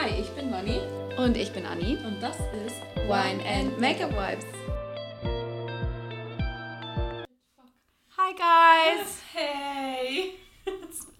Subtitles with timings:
[0.00, 0.80] Hi, ich bin Bonnie
[1.16, 1.96] Und ich bin Anni.
[2.04, 2.76] und das ist
[3.08, 4.46] Wine and Makeup Vibes.
[8.16, 10.34] Hi guys, Hey!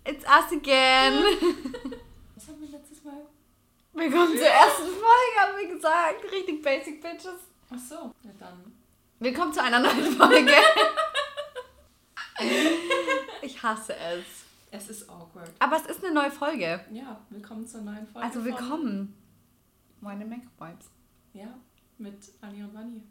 [0.04, 1.22] it's us again.
[2.36, 3.26] Was haben wir letztes Mal?
[3.94, 6.24] Willkommen zur ersten Folge, haben wir gesagt.
[6.30, 7.40] Richtig basic bitches.
[7.70, 8.72] Ach so, ja dann.
[9.18, 10.52] Willkommen zu einer neuen Folge.
[13.42, 14.37] ich hasse es.
[14.70, 15.50] Es ist awkward.
[15.58, 16.84] Aber es ist eine neue Folge.
[16.92, 18.26] Ja, willkommen zur neuen Folge.
[18.26, 19.14] Also willkommen.
[20.00, 20.90] Wine and Makeup Vibes.
[21.32, 21.58] Ja,
[21.96, 23.02] mit Anni und Vanni.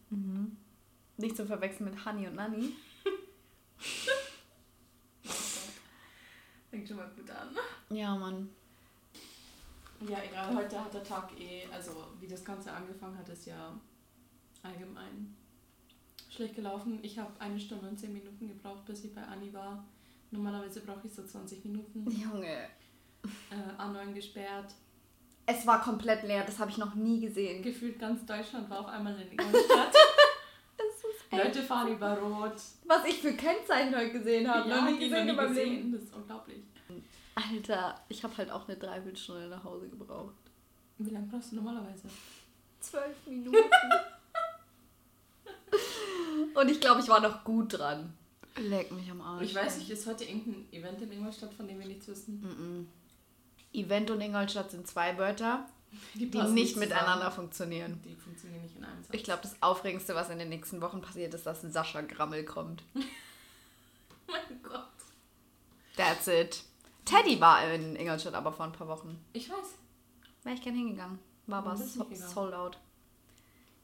[1.18, 2.74] Nicht zu verwechseln mit Honey und Nanny.
[6.70, 7.50] Fängt schon mal gut an.
[7.90, 8.50] Ja, Mann.
[10.08, 13.74] Ja, egal, heute hat der Tag eh, also wie das Ganze angefangen hat, ist ja
[14.62, 15.36] allgemein
[16.30, 17.00] schlecht gelaufen.
[17.02, 19.84] Ich habe eine Stunde und zehn Minuten gebraucht, bis ich bei Anni war.
[20.32, 22.10] Normalerweise brauche ich so 20 Minuten.
[22.12, 22.68] Junge.
[23.24, 24.74] Äh, A9 gesperrt.
[25.46, 27.64] Es war komplett leer, das habe ich noch nie gesehen.
[27.64, 29.94] Gefühlt ganz Deutschland war auf einmal in Ingolstadt.
[30.78, 32.54] Das ist Leute fahren über Rot.
[32.86, 34.70] Was ich für Kennzeichen heute gesehen habe.
[34.70, 35.92] noch nie gesehen in meinem nie Leben.
[35.92, 36.62] Das ist unglaublich.
[37.34, 40.36] Alter, ich habe halt auch eine Dreiviertelstunde nach Hause gebraucht.
[41.00, 42.08] Wie lange brauchst du normalerweise?
[42.80, 43.58] Zwölf Minuten.
[46.56, 48.14] Und ich glaube, ich war noch gut dran.
[48.58, 49.44] Leck mich am Arsch.
[49.44, 52.42] Ich weiß nicht, ist heute irgendein Event in Ingolstadt, von dem wir nichts wissen?
[52.42, 53.78] Mm-mm.
[53.78, 55.68] Event und Ingolstadt sind zwei Wörter,
[56.16, 56.90] die passen nicht zusammen.
[56.90, 58.02] miteinander funktionieren.
[58.04, 59.14] Die funktionieren nicht in einem Satz.
[59.14, 62.44] Ich glaube, das Aufregendste, was in den nächsten Wochen passiert, ist, dass ein Sascha Grammel
[62.46, 62.84] kommt.
[64.28, 64.88] Mein Gott.
[65.96, 66.64] That's it.
[67.06, 69.24] Teddy war in Ingolstadt aber vor ein paar Wochen.
[69.34, 69.76] Ich weiß.
[70.44, 71.20] Wäre ich gern hingegangen.
[71.46, 72.78] War aber sold out.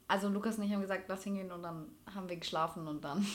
[0.08, 3.26] Also Lukas und ich haben gesagt, lass hingehen und dann haben wir geschlafen und dann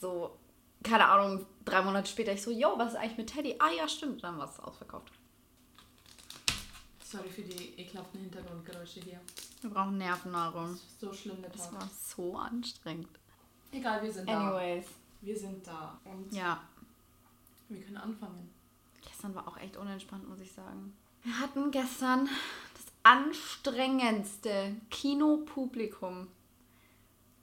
[0.00, 0.36] so,
[0.82, 3.56] keine Ahnung, drei Monate später ich so, yo, was ist eigentlich mit Teddy?
[3.58, 5.12] Ah ja, stimmt, dann war es ausverkauft.
[7.04, 9.20] Sorry für die ekelhaften Hintergrundgeräusche hier.
[9.60, 10.72] Wir brauchen Nervennahrung.
[10.72, 13.08] Das ist so schlimm der Das war so anstrengend.
[13.72, 14.40] Egal, wir sind da.
[14.40, 14.86] Anyways.
[15.20, 15.98] Wir sind da.
[16.04, 16.60] Und Ja,
[17.68, 18.50] wir können anfangen.
[19.02, 20.96] gestern war auch echt unentspannt, muss ich sagen.
[21.22, 22.28] Wir hatten gestern
[22.74, 26.28] das anstrengendste Kinopublikum,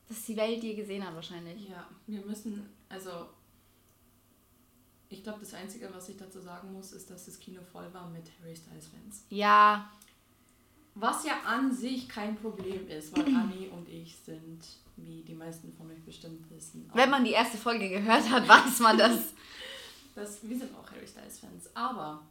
[0.09, 1.69] das die Welt je gesehen hat wahrscheinlich.
[1.69, 3.27] Ja, wir müssen, also
[5.09, 8.09] ich glaube, das Einzige, was ich dazu sagen muss, ist, dass das Kino voll war
[8.09, 9.23] mit Harry Styles Fans.
[9.29, 9.89] Ja,
[10.95, 14.59] Was ja an sich kein Problem ist, weil Anni und ich sind,
[14.97, 18.47] wie die meisten von euch bestimmt wissen, auch- wenn man die erste Folge gehört hat,
[18.47, 19.33] weiß man das.
[20.15, 22.21] das, wir sind auch Harry Styles Fans, aber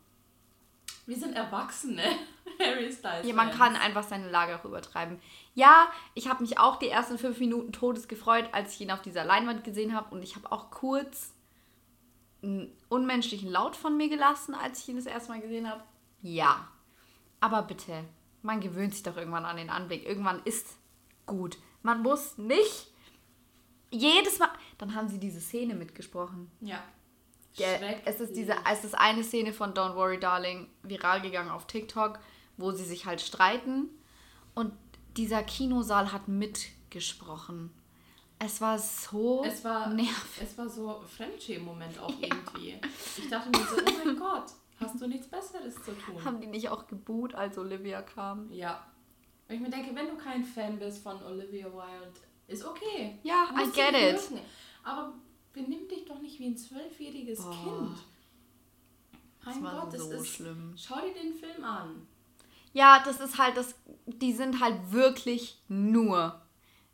[1.06, 2.02] wir sind erwachsene
[2.58, 3.26] Harry Styles.
[3.26, 5.18] Ja, man kann einfach seine Lage auch übertreiben.
[5.54, 9.02] Ja, ich habe mich auch die ersten fünf Minuten todes gefreut, als ich ihn auf
[9.02, 10.14] dieser Leinwand gesehen habe.
[10.14, 11.34] Und ich habe auch kurz
[12.42, 15.82] einen unmenschlichen Laut von mir gelassen, als ich ihn das erste Mal gesehen habe.
[16.22, 16.68] Ja.
[17.40, 18.04] Aber bitte,
[18.42, 20.06] man gewöhnt sich doch irgendwann an den Anblick.
[20.06, 20.76] Irgendwann ist
[21.26, 21.58] gut.
[21.82, 22.92] Man muss nicht
[23.90, 24.50] jedes Mal.
[24.78, 26.50] Dann haben sie diese Szene mitgesprochen.
[26.60, 26.82] Ja.
[27.54, 27.66] Ja,
[28.06, 32.18] es ist diese, es ist eine Szene von Don't Worry Darling viral gegangen auf TikTok,
[32.56, 33.88] wo sie sich halt streiten
[34.54, 34.72] und
[35.16, 37.70] dieser Kinosaal hat mitgesprochen.
[38.38, 40.42] Es war so Es war, nervig.
[40.42, 42.80] es war so Fremdschämen-Moment auch irgendwie.
[43.16, 44.46] Ich dachte mir so, oh mein Gott,
[44.80, 46.24] hast du nichts Besseres zu tun?
[46.24, 48.50] Haben die nicht auch geboot, als Olivia kam?
[48.50, 48.84] Ja.
[49.48, 52.12] Und ich mir denke, wenn du kein Fan bist von Olivia Wilde,
[52.48, 53.18] ist okay.
[53.22, 54.30] Ja, I get it.
[54.30, 54.42] mögen.
[54.82, 55.12] Aber
[55.52, 57.50] benimm dich doch nicht wie ein zwölfjähriges Boah.
[57.50, 57.98] Kind.
[59.44, 60.28] Das Mein war Gott, so es ist.
[60.28, 60.74] schlimm.
[60.76, 62.06] Schau dir den Film an.
[62.72, 63.74] Ja, das ist halt das.
[64.06, 66.40] Die sind halt wirklich nur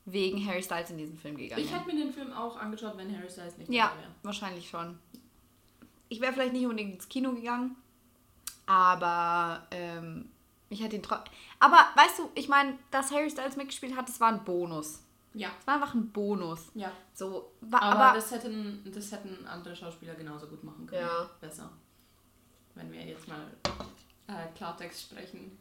[0.06, 1.62] wegen Harry Styles in diesen Film gegangen.
[1.62, 4.10] Ich hätte mir den Film auch angeschaut, wenn Harry Styles nicht Ja, wäre.
[4.22, 4.98] wahrscheinlich schon.
[6.08, 7.76] Ich wäre vielleicht nicht unbedingt ins Kino gegangen,
[8.66, 10.30] aber ähm,
[10.70, 11.32] ich hätte ihn trotzdem.
[11.60, 15.02] Aber weißt du, ich meine, dass Harry Styles mitgespielt hat, das war ein Bonus.
[15.38, 16.70] Ja, Das war einfach ein Bonus.
[16.74, 16.90] ja.
[17.14, 21.02] So, war, Aber, aber, das, hätten, das hätten andere Schauspieler genauso gut machen können.
[21.02, 21.30] Ja.
[21.40, 21.70] Besser.
[22.74, 23.40] Wenn wir jetzt mal
[24.28, 25.56] äh, Klartext sprechen.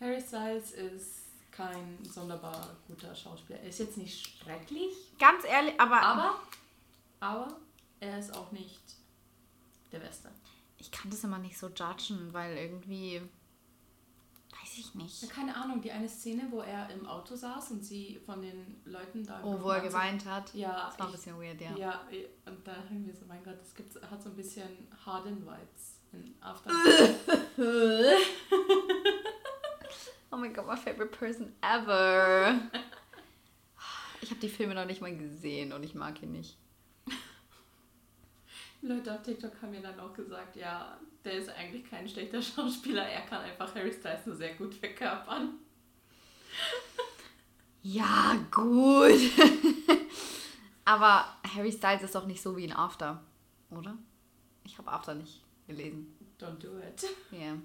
[0.00, 1.20] Harry Styles ist
[1.50, 3.60] kein sonderbar guter Schauspieler.
[3.60, 6.34] Er ist jetzt nicht schrecklich, ganz ehrlich, aber, aber,
[7.20, 7.56] aber
[8.00, 8.82] er ist auch nicht
[9.92, 10.28] der Beste.
[10.78, 13.22] ich kann das immer nicht so judgen, weil irgendwie
[14.78, 15.22] weiß ich nicht.
[15.22, 18.80] Ja, keine Ahnung, die eine Szene, wo er im Auto saß und sie von den
[18.84, 19.40] Leuten da...
[19.44, 20.52] Oh, wo er geweint hat.
[20.54, 21.76] Ja, Das war ein bisschen weird, ja.
[21.76, 22.00] Ja,
[22.46, 24.68] und da haben wir so, mein Gott, das gibt, hat so ein bisschen
[25.04, 26.70] Harden-Vibes in After.
[30.30, 32.58] Oh mein Gott, my favorite person ever.
[34.20, 36.58] Ich habe die Filme noch nicht mal gesehen und ich mag ihn nicht.
[38.84, 43.06] Leute auf TikTok haben mir dann auch gesagt, ja, der ist eigentlich kein schlechter Schauspieler,
[43.06, 45.54] er kann einfach Harry Styles nur sehr gut verkörpern.
[47.82, 49.12] Ja, gut.
[50.84, 53.22] Aber Harry Styles ist doch nicht so wie in After,
[53.70, 53.96] oder?
[54.64, 56.14] Ich habe After nicht gelesen.
[56.38, 57.04] Don't do it.
[57.32, 57.56] Yeah,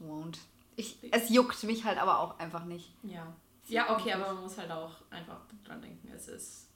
[0.00, 0.38] won't.
[0.76, 2.92] Ich, es juckt mich halt aber auch einfach nicht.
[3.02, 3.34] Ja.
[3.68, 6.67] Ja, okay, aber man muss halt auch einfach dran denken, es ist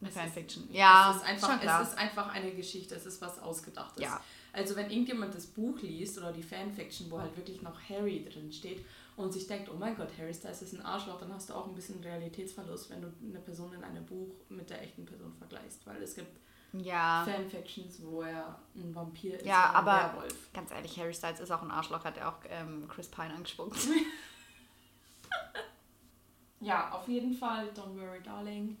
[0.00, 0.68] Eine Fanfiction.
[0.72, 4.02] Ja, es ist, einfach, es ist einfach eine Geschichte, es ist was Ausgedachtes.
[4.02, 4.20] Ja.
[4.52, 8.52] Also wenn irgendjemand das Buch liest oder die Fanfiction, wo halt wirklich noch Harry drin
[8.52, 8.84] steht
[9.16, 11.66] und sich denkt, oh mein Gott, Harry Styles ist ein Arschloch, dann hast du auch
[11.66, 15.84] ein bisschen Realitätsverlust, wenn du eine Person in einem Buch mit der echten Person vergleichst.
[15.86, 16.38] Weil es gibt
[16.74, 20.52] Ja, Fanfictions, wo er ein Vampir ist Ja, aber- Werwolf.
[20.52, 23.76] ganz ehrlich, Harry Styles ist auch ein Arschloch, hat er auch ähm, Chris Pine angespuckt.
[26.60, 28.76] Ja, auf jeden Fall, Don't Worry Darling.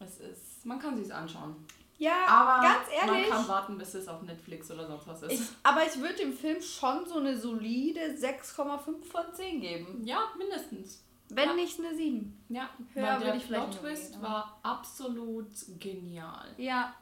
[0.00, 1.56] Es ist, man kann sich's anschauen.
[1.98, 3.28] Ja, Aber ganz man ehrlich.
[3.30, 5.32] kann warten, bis es auf Netflix oder sonst was ist.
[5.32, 10.04] Ich, aber ich würde dem Film schon so eine solide 6,5 von 10 geben.
[10.04, 11.02] ja, mindestens.
[11.30, 11.54] Wenn Ja.
[11.56, 12.44] nicht eine 7.
[12.48, 15.48] Ja, Höher weil würde der ich vielleicht nicht Plot-Twist war absolut
[15.80, 16.54] genial.
[16.56, 16.94] Ja,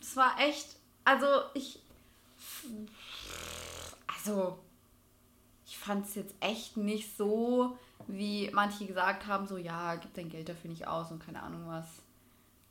[0.00, 0.76] es war echt.
[1.04, 1.80] Also, ich.
[4.14, 4.58] Also,
[5.66, 7.78] ich fand es jetzt echt nicht so,
[8.08, 11.66] wie manche gesagt haben: so, ja, gib dein Geld dafür nicht aus und keine Ahnung
[11.66, 11.86] was.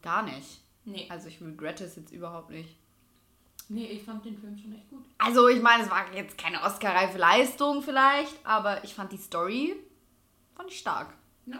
[0.01, 0.61] Gar nicht.
[0.85, 1.07] Nee.
[1.09, 2.77] Also, ich regrette es jetzt überhaupt nicht.
[3.69, 5.05] Nee, ich fand den Film schon echt gut.
[5.17, 9.75] Also, ich meine, es war jetzt keine Oscar-reife Leistung vielleicht, aber ich fand die Story
[10.55, 11.13] fand ich stark.
[11.45, 11.59] Ja.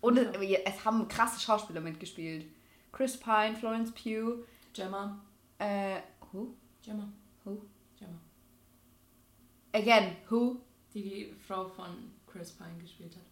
[0.00, 0.22] Und Ja.
[0.24, 2.46] es, es haben krasse Schauspieler mitgespielt.
[2.90, 4.44] Chris Pine, Florence Pugh,
[4.74, 5.18] Gemma.
[5.58, 6.00] äh,
[6.32, 6.54] who?
[6.82, 7.08] Gemma.
[7.44, 7.62] Who?
[7.98, 8.18] Gemma.
[9.72, 10.60] Again, who?
[10.92, 13.22] Die die Frau von Chris Pine gespielt hat.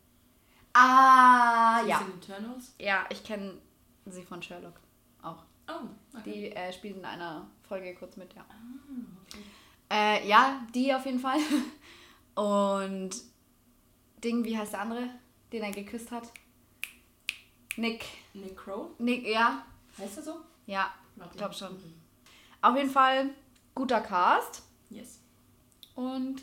[0.73, 1.99] Ah, Sie ja.
[1.99, 2.75] ist in Eternals.
[2.79, 3.59] Ja, ich kenne
[4.07, 4.81] sie von Sherlock
[5.23, 5.45] auch.
[5.69, 5.87] Oh,
[6.19, 6.23] okay.
[6.33, 8.45] Die äh, spielt in einer Folge kurz mit, ja.
[8.49, 8.55] Ah,
[9.27, 9.43] okay.
[9.91, 11.39] Äh, ja, die auf jeden Fall.
[12.35, 13.11] Und
[14.25, 15.09] Ding, wie heißt der andere,
[15.53, 16.33] den er geküsst hat?
[17.77, 18.05] Nick.
[18.35, 18.91] Nick Crow?
[18.99, 19.65] Nick, ja.
[19.99, 20.41] Heißt er so?
[20.67, 21.73] Ja, Warte, glaub schon.
[21.75, 21.95] mhm.
[22.63, 23.31] auf jeden Fall
[23.75, 25.21] guter Cast Yes.
[25.95, 26.43] und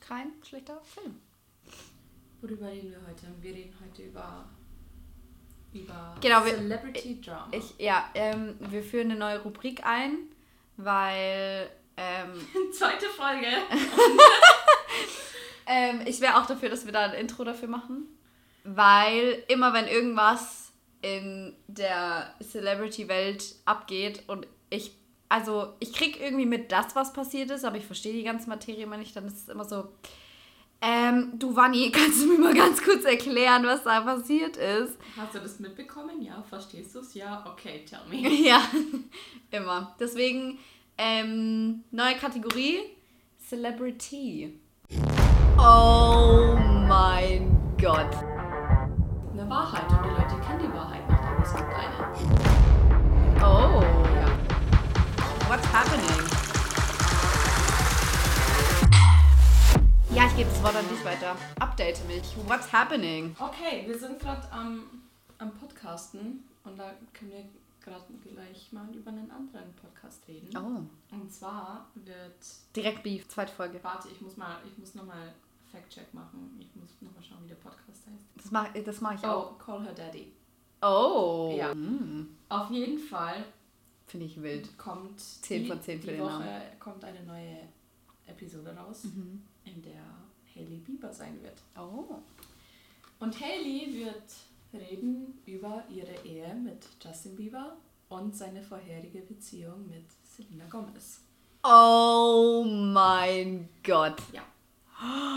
[0.00, 1.18] kein schlechter Film.
[2.40, 3.26] Worüber reden wir heute?
[3.40, 4.44] Wir reden heute über,
[5.74, 7.48] über Genau, wir- Celebrity Drama.
[7.52, 10.18] Ich, ja, ähm, wir führen eine neue Rubrik ein,
[10.76, 13.46] weil ähm, Zweite Folge.
[15.66, 18.06] ähm, ich wäre auch dafür, dass wir da ein Intro dafür machen.
[18.64, 20.72] Weil immer wenn irgendwas
[21.02, 24.92] in der Celebrity-Welt abgeht und ich,
[25.28, 28.84] also ich krieg irgendwie mit das, was passiert ist, aber ich verstehe die ganze Materie
[28.84, 29.88] immer nicht, dann ist es immer so,
[30.84, 34.98] ähm, du Vanni, kannst du mir mal ganz kurz erklären, was da passiert ist?
[35.16, 36.20] Hast du das mitbekommen?
[36.20, 36.42] Ja.
[36.42, 37.14] Verstehst du es?
[37.14, 37.44] Ja.
[37.50, 38.28] Okay, tell me.
[38.44, 38.60] Ja,
[39.50, 39.94] immer.
[39.98, 40.58] Deswegen,
[40.98, 42.80] ähm, neue Kategorie:
[43.48, 44.60] Celebrity.
[45.56, 46.54] Oh
[46.86, 48.14] mein Gott.
[49.32, 51.94] Eine Wahrheit und die Leute kennen die Wahrheit nicht, aber es gibt eine.
[53.40, 53.80] Oh.
[54.14, 54.26] Ja.
[55.48, 56.13] What's happening?
[60.14, 61.36] Ja, ich gebe das Wort an dich weiter.
[61.58, 62.22] Update mich.
[62.46, 63.34] What's happening?
[63.38, 64.84] Okay, wir sind gerade am,
[65.38, 67.44] am Podcasten und da können wir
[67.80, 70.48] gerade gleich mal über einen anderen Podcast reden.
[70.56, 71.14] Oh.
[71.14, 72.36] Und zwar wird.
[72.76, 73.80] Direkt Beef, zweite Folge.
[73.82, 75.32] Warte, ich muss mal, ich muss nochmal
[75.72, 76.56] Fact-Check machen.
[76.60, 78.24] Ich muss nochmal schauen, wie der Podcast heißt.
[78.36, 79.52] Das mache das mach ich auch.
[79.52, 80.32] Oh, Call Her Daddy.
[80.80, 81.54] Oh.
[81.58, 81.72] Ja.
[81.72, 82.28] Hm.
[82.48, 83.44] Auf jeden Fall
[84.06, 84.76] Finde ich wild.
[84.78, 86.62] kommt 10 die, von 10 für die den Woche Namen.
[86.78, 87.56] kommt eine neue
[88.26, 89.42] Episode raus, Mhm.
[89.64, 90.04] In der
[90.54, 91.58] Hailey Bieber sein wird.
[91.76, 92.18] Oh.
[93.18, 94.34] Und Hailey wird
[94.72, 97.76] reden über ihre Ehe mit Justin Bieber
[98.08, 101.20] und seine vorherige Beziehung mit Selena Gomez.
[101.62, 104.20] Oh mein Gott.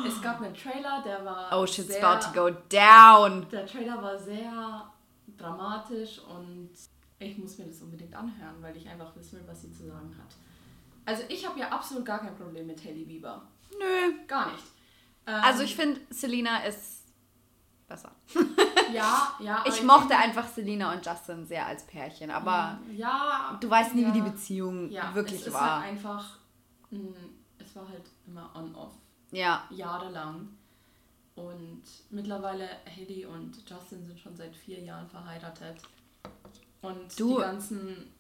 [0.06, 3.48] Es gab einen Trailer, der war Oh, shit's sehr, about to go down.
[3.50, 4.92] Der Trailer war sehr
[5.38, 6.70] dramatisch und
[7.20, 10.16] ich muss mir das unbedingt anhören, weil ich einfach wissen will, was sie zu sagen
[10.18, 10.36] hat.
[11.06, 13.42] Also ich habe ja absolut gar kein Problem mit Hailey Bieber.
[13.72, 14.26] Nö.
[14.28, 14.64] Gar nicht.
[15.26, 17.04] Ähm, Also ich finde, Selena ist
[17.88, 18.12] besser.
[18.94, 19.64] ja, ja.
[19.68, 24.08] Ich mochte einfach Selena und Justin sehr als Pärchen, aber ja, du weißt nie, ja,
[24.10, 25.82] wie die Beziehung ja, wirklich es ist war.
[25.82, 26.38] Halt einfach,
[26.90, 27.00] mh,
[27.60, 28.94] es war halt immer on-off,
[29.32, 29.64] ja.
[29.70, 30.50] jahrelang.
[31.36, 35.78] Und mittlerweile Hailey und Justin sind schon seit vier Jahren verheiratet.
[36.82, 38.12] Und Du, die ganzen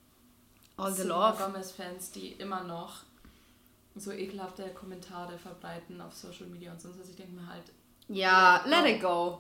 [0.77, 1.07] All the.
[1.07, 3.01] Gomez-Fans, die immer noch
[4.01, 7.09] so ekelhafte Kommentare verbreiten auf Social Media und sonst was.
[7.09, 7.63] Ich denke mir halt,
[8.07, 8.81] Ja, Ja.
[8.83, 9.39] let it go.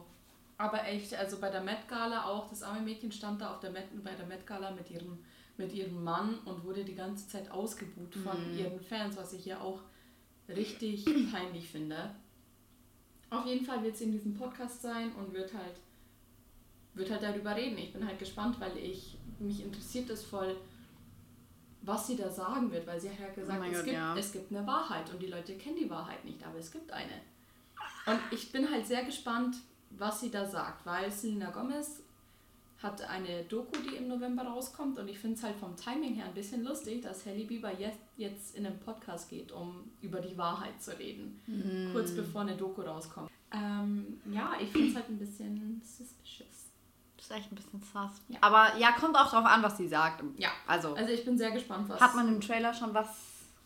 [0.57, 3.71] aber echt, also bei der Met Gala auch, das arme Mädchen stand da auf der
[3.71, 5.19] Met, bei der Met Gala mit ihrem
[5.59, 8.57] mit ihrem Mann und wurde die ganze Zeit ausgebuht von Mhm.
[8.59, 9.79] ihren Fans, was ich hier auch
[10.47, 12.11] richtig peinlich finde.
[13.31, 15.73] Auf jeden Fall wird sie in diesem Podcast sein und wird halt,
[16.93, 17.75] wird halt darüber reden.
[17.79, 20.55] Ich bin halt gespannt, weil ich mich interessiert es voll,
[21.87, 24.15] was sie da sagen wird, weil sie hat ja gesagt, Oh es, Gott, gibt, ja.
[24.17, 27.13] es gibt eine Wahrheit und die Leute kennen die Wahrheit nicht, aber es gibt eine.
[28.05, 29.55] Und ich bin halt sehr gespannt,
[29.91, 32.01] was sie da sagt, weil Selena Gomez
[32.83, 36.25] hat eine Doku, die im November rauskommt und ich finde es halt vom Timing her
[36.25, 40.37] ein bisschen lustig, dass Hailey Bieber jetzt, jetzt in einen Podcast geht, um über die
[40.37, 41.91] Wahrheit zu reden, Mhm.
[41.93, 43.31] kurz bevor eine Doku rauskommt.
[43.51, 46.66] Ähm, ja, ich finde es halt ein bisschen suspicious.
[47.31, 48.21] Echt ein bisschen sass.
[48.29, 48.39] Ja.
[48.41, 50.23] Aber ja, kommt auch drauf an, was sie sagt.
[50.37, 51.99] Ja, Also, also ich bin sehr gespannt, was...
[51.99, 53.07] hat man im Trailer schon was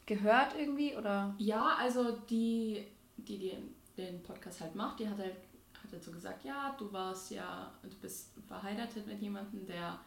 [0.06, 0.96] gehört irgendwie?
[0.96, 1.34] Oder?
[1.38, 2.86] Ja, also die,
[3.18, 3.58] die, die
[3.98, 5.36] den Podcast halt macht, die hat halt,
[5.84, 10.00] hat halt so gesagt, ja, du warst ja, du bist verheiratet mit jemandem, der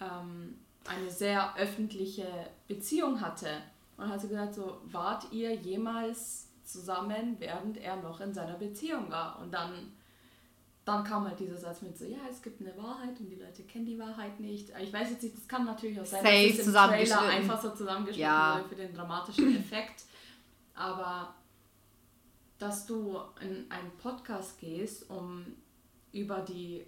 [0.00, 2.26] ähm, eine sehr öffentliche
[2.68, 3.48] Beziehung hatte.
[3.96, 9.10] Und hat sie gesagt, so, wart ihr jemals zusammen, während er noch in seiner Beziehung
[9.10, 9.38] war?
[9.40, 9.92] Und dann,
[10.84, 13.62] dann kam halt dieser Satz mit so, ja, es gibt eine Wahrheit und die Leute
[13.64, 14.70] kennen die Wahrheit nicht.
[14.80, 16.72] Ich weiß jetzt nicht, das kann natürlich auch sein, Safe dass es im.
[16.72, 18.56] Trailer einfach so zusammengeschnitten Ja.
[18.58, 20.04] wurde für den dramatischen Effekt.
[20.74, 21.34] Aber
[22.58, 25.44] dass du in einen Podcast gehst, um
[26.12, 26.84] über die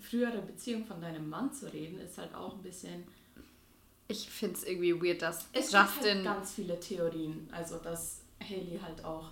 [0.00, 3.04] frühere Beziehung von deinem Mann zu reden, ist halt auch ein bisschen.
[4.08, 6.14] Ich finde es irgendwie weird, dass Es gibt Justin.
[6.16, 7.48] halt ganz viele Theorien.
[7.52, 9.30] Also, dass Haley halt auch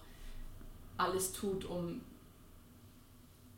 [0.98, 2.00] alles tut, um,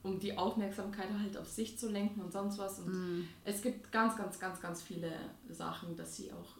[0.03, 2.79] um die Aufmerksamkeit halt auf sich zu lenken und sonst was.
[2.81, 3.29] Und Mhm.
[3.45, 5.11] es gibt ganz, ganz, ganz, ganz viele
[5.51, 6.57] Sachen, dass sie auch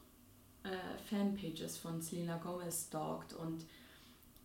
[0.65, 3.65] äh, Fanpages von Selena Gomez stalkt und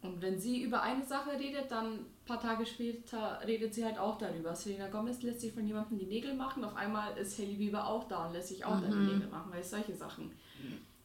[0.02, 3.98] und wenn sie über eine Sache redet, dann ein paar Tage später redet sie halt
[3.98, 4.54] auch darüber.
[4.54, 8.06] Selena Gomez lässt sich von jemandem die Nägel machen, auf einmal ist Hailey Bieber auch
[8.10, 10.30] da und lässt sich auch deine Nägel machen, weil es solche Sachen.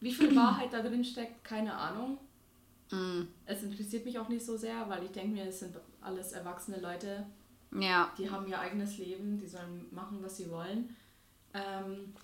[0.01, 2.19] Wie viel Wahrheit da drin steckt, keine Ahnung.
[2.91, 3.29] Mhm.
[3.47, 6.81] Es interessiert mich auch nicht so sehr, weil ich denke mir, es sind alles erwachsene
[6.81, 7.25] Leute,
[7.73, 8.11] Ja.
[8.17, 10.97] die haben ihr eigenes Leben, die sollen machen, was sie wollen.
[11.53, 12.15] Ähm,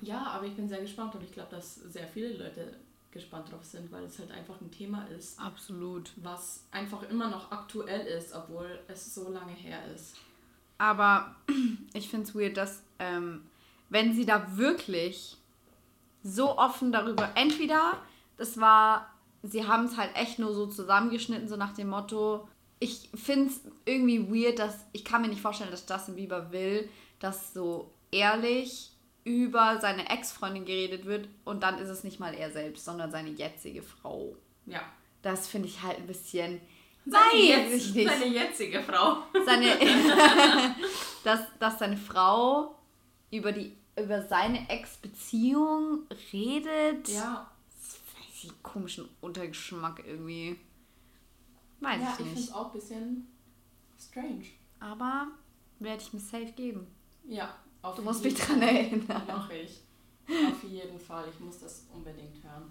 [0.00, 2.76] ja, aber ich bin sehr gespannt und ich glaube, dass sehr viele Leute
[3.10, 6.12] gespannt drauf sind, weil es halt einfach ein Thema ist, Absolut.
[6.16, 10.16] was einfach immer noch aktuell ist, obwohl es so lange her ist.
[10.78, 11.34] Aber
[11.94, 13.46] ich finde es weird, dass, ähm,
[13.88, 15.38] wenn sie da wirklich
[16.22, 17.98] so offen darüber, entweder
[18.36, 19.10] das war,
[19.42, 22.48] sie haben es halt echt nur so zusammengeschnitten, so nach dem Motto,
[22.78, 26.88] ich finde es irgendwie weird, dass ich kann mir nicht vorstellen, dass Justin Bieber will,
[27.18, 28.90] dass so ehrlich
[29.24, 33.30] über seine Ex-Freundin geredet wird und dann ist es nicht mal er selbst, sondern seine
[33.30, 34.36] jetzige Frau.
[34.66, 34.82] Ja.
[35.22, 36.60] Das finde ich halt ein bisschen.
[37.04, 38.08] Seine, Weiß jetzt, ich nicht.
[38.08, 39.18] seine jetzige Frau.
[39.44, 39.66] seine
[41.24, 42.76] dass, dass seine Frau
[43.30, 46.02] über die über seine Ex-Beziehung
[46.32, 47.08] redet.
[47.08, 50.58] Ja, Das weiß ich, komischen Untergeschmack irgendwie.
[51.80, 53.26] Weiß ja ich ich finde es auch ein bisschen
[53.98, 54.44] strange.
[54.80, 55.28] Aber
[55.78, 56.86] werde ich mir safe geben.
[57.24, 59.22] Ja, auf Du musst mich dran erinnern.
[59.26, 59.82] Mach ich.
[60.28, 61.24] Auf jeden Fall.
[61.32, 62.70] Ich muss das unbedingt hören.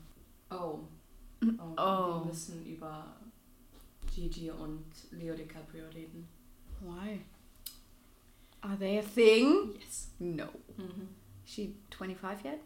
[0.49, 0.79] Oh.
[1.43, 1.73] oh.
[1.77, 2.19] Oh.
[2.19, 3.15] Wir müssen über
[4.13, 6.27] Gigi und Leo DiCaprio reden.
[6.81, 7.21] Why?
[8.61, 9.73] Are they a thing?
[9.79, 10.09] Yes.
[10.19, 10.45] No.
[10.77, 11.07] Mhm.
[11.45, 12.59] Is she 25 yet?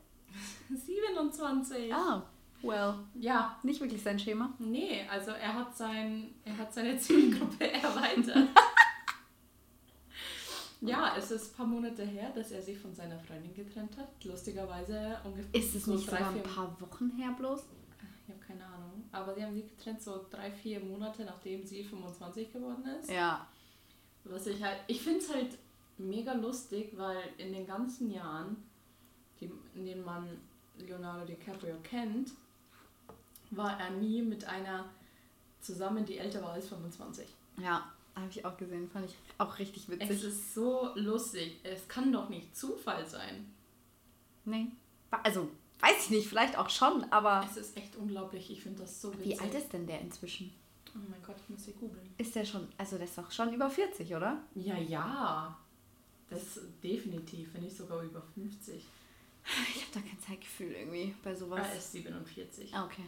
[0.69, 1.91] 27.
[1.93, 2.21] Oh,
[2.61, 2.95] well.
[3.15, 4.53] Ja, Nicht wirklich sein Schema.
[4.59, 8.49] nee, also er hat, sein, er hat seine Zielgruppe erweitert.
[10.81, 14.09] ja, es ist ein paar Monate her, dass er sich von seiner Freundin getrennt hat.
[14.23, 15.59] Lustigerweise ungefähr.
[15.61, 17.63] Ist es so nicht drei, sogar ein paar Wochen her bloß?
[18.23, 19.03] Ich habe keine Ahnung.
[19.11, 23.09] Aber sie haben sich getrennt so drei, vier Monate, nachdem sie 25 geworden ist.
[23.11, 23.47] Ja.
[24.23, 25.57] Was ich halt, ich finde es halt
[25.97, 28.57] mega lustig, weil in den ganzen Jahren,
[29.41, 30.27] die, in denen man
[30.77, 32.31] Leonardo DiCaprio kennt,
[33.51, 34.85] war er nie mit einer
[35.61, 37.27] zusammen, die älter war als 25.
[37.57, 38.89] Ja, habe ich auch gesehen.
[38.89, 40.23] Fand ich auch richtig Es witzig.
[40.23, 41.59] ist so lustig.
[41.63, 43.51] Es kann doch nicht Zufall sein.
[44.45, 44.67] Nee.
[45.11, 47.45] Also, weiß ich nicht, vielleicht auch schon, aber.
[47.49, 48.49] Es ist echt unglaublich.
[48.51, 49.25] Ich finde das so witzig.
[49.25, 50.53] Wie alt ist denn der inzwischen?
[50.95, 52.09] Oh mein Gott, ich muss hier googeln.
[52.17, 54.41] Ist der schon, also der ist doch schon über 40, oder?
[54.55, 55.57] Ja, ja.
[56.29, 58.83] Das definitiv, wenn nicht sogar über 50.
[59.75, 61.65] Ich habe da kein Zeitgefühl irgendwie bei sowas.
[61.67, 62.73] Er ist 47.
[62.73, 63.03] Ah, okay.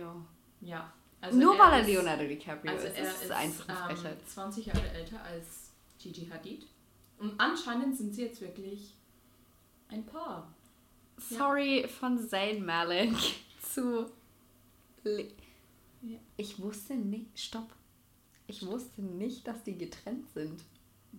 [0.00, 0.22] Ew.
[0.60, 0.92] Ja.
[1.32, 2.96] Nur weil er ist- Leonardo DiCaprio Also ist.
[2.96, 4.28] er ist ist einfach eine ähm, Frechheit.
[4.28, 6.66] 20 Jahre älter als Gigi Hadid.
[7.18, 8.94] Und anscheinend sind sie jetzt wirklich
[9.88, 10.52] ein Paar.
[11.30, 11.38] ja.
[11.38, 13.12] Sorry von Zayn Malik
[13.62, 14.10] zu.
[15.04, 15.28] Le
[16.02, 16.18] Ja.
[16.36, 17.38] Ich wusste nicht.
[17.38, 17.70] Stopp.
[18.48, 20.62] Ich wusste nicht, dass die getrennt sind.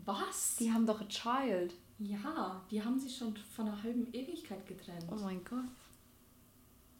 [0.05, 0.57] Was?
[0.57, 1.73] Die haben doch a child.
[1.99, 5.05] Ja, die haben sich schon von einer halben Ewigkeit getrennt.
[5.09, 5.63] Oh mein Gott.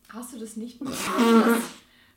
[0.10, 1.62] Hast du das nicht mitbekommen?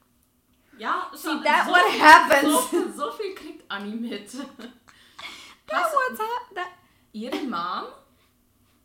[0.79, 2.71] ja, See, that what happens.
[2.71, 4.31] So, so viel kriegt Anni mit.
[5.69, 6.19] That what's
[6.55, 6.67] that-
[7.13, 7.87] ihre Mom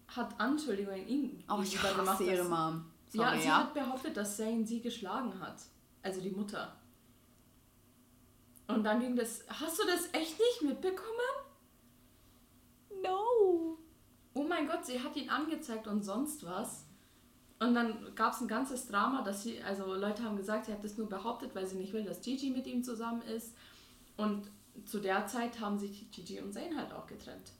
[0.07, 2.85] hat Anschuldigungen ihm Oh, ich hasse ihre dass- Mom.
[3.13, 3.57] ja, Sorry, sie ja.
[3.59, 5.61] hat behauptet, dass Zane sie geschlagen hat.
[6.01, 6.75] Also die Mutter.
[8.67, 9.43] Und dann ging das.
[9.47, 11.35] Hast du das echt nicht mitbekommen?
[13.03, 13.77] No.
[14.33, 16.85] Oh mein Gott, sie hat ihn angezeigt und sonst was.
[17.61, 20.83] Und dann gab es ein ganzes Drama, dass sie, also Leute haben gesagt, sie hat
[20.83, 23.53] das nur behauptet, weil sie nicht will, dass Gigi mit ihm zusammen ist.
[24.17, 24.49] Und
[24.85, 27.51] zu der Zeit haben sich Gigi und Zayn halt auch getrennt.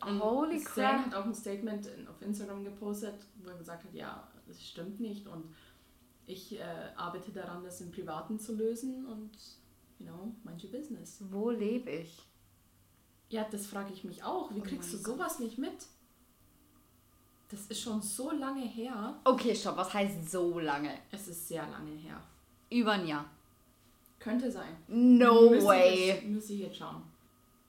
[0.00, 1.06] Und Holy Zayn crap.
[1.06, 5.26] hat auch ein Statement auf Instagram gepostet, wo er gesagt hat, ja, das stimmt nicht
[5.26, 5.44] und
[6.26, 6.62] ich äh,
[6.96, 9.30] arbeite daran, das im Privaten zu lösen und,
[9.98, 11.22] you know, mind your business.
[11.28, 12.18] Wo lebe ich?
[13.28, 14.54] Ja, das frage ich mich auch.
[14.54, 15.86] Wie Oh kriegst du sowas nicht mit?
[17.50, 19.18] Das ist schon so lange her.
[19.24, 19.76] Okay, stopp.
[19.76, 20.96] Was heißt so lange?
[21.10, 22.20] Es ist sehr lange her.
[22.70, 23.24] Über ein Jahr.
[24.20, 24.76] Könnte sein.
[24.86, 26.12] No Müsste way.
[26.18, 27.02] Ich müsste ich jetzt schauen.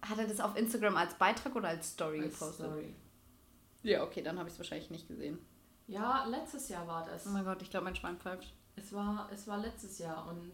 [0.01, 2.65] Hat er das auf Instagram als Beitrag oder als Story Als gepostet?
[2.67, 2.93] Story.
[3.83, 5.39] Ja, okay, dann habe ich es wahrscheinlich nicht gesehen.
[5.87, 7.25] Ja, letztes Jahr war das.
[7.25, 8.53] Oh mein Gott, ich glaube, mein Schwein pfeift.
[8.75, 10.51] Es war, es war letztes Jahr und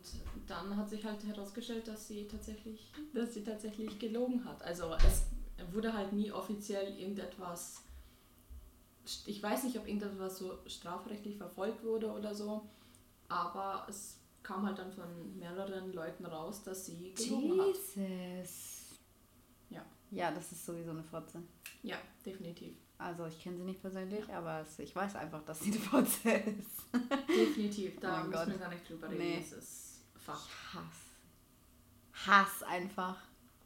[0.48, 4.62] dann hat sich halt herausgestellt, dass sie tatsächlich, dass sie tatsächlich gelogen hat.
[4.64, 5.26] Also es
[5.74, 7.84] wurde halt nie offiziell irgendetwas.
[9.26, 12.68] Ich weiß nicht, ob irgendetwas so strafrechtlich verfolgt wurde oder so,
[13.30, 17.68] aber es kam halt dann von mehreren Leuten raus, dass sie gelogen hat.
[17.96, 19.00] Jesus.
[19.70, 19.86] Ja.
[20.12, 21.42] Ja, das ist sowieso eine Fotze.
[21.84, 22.76] Ja, definitiv.
[22.98, 26.32] Also ich kenne sie nicht persönlich, aber es, ich weiß einfach, dass sie eine Fotze
[26.32, 26.88] ist.
[27.30, 28.48] Definitiv, da Oh müssen Gott.
[28.48, 29.20] wir gar nicht drüber reden.
[29.20, 29.40] Nee.
[29.40, 30.48] Es ist Fakt.
[30.74, 32.26] Hass.
[32.26, 33.18] Hass einfach.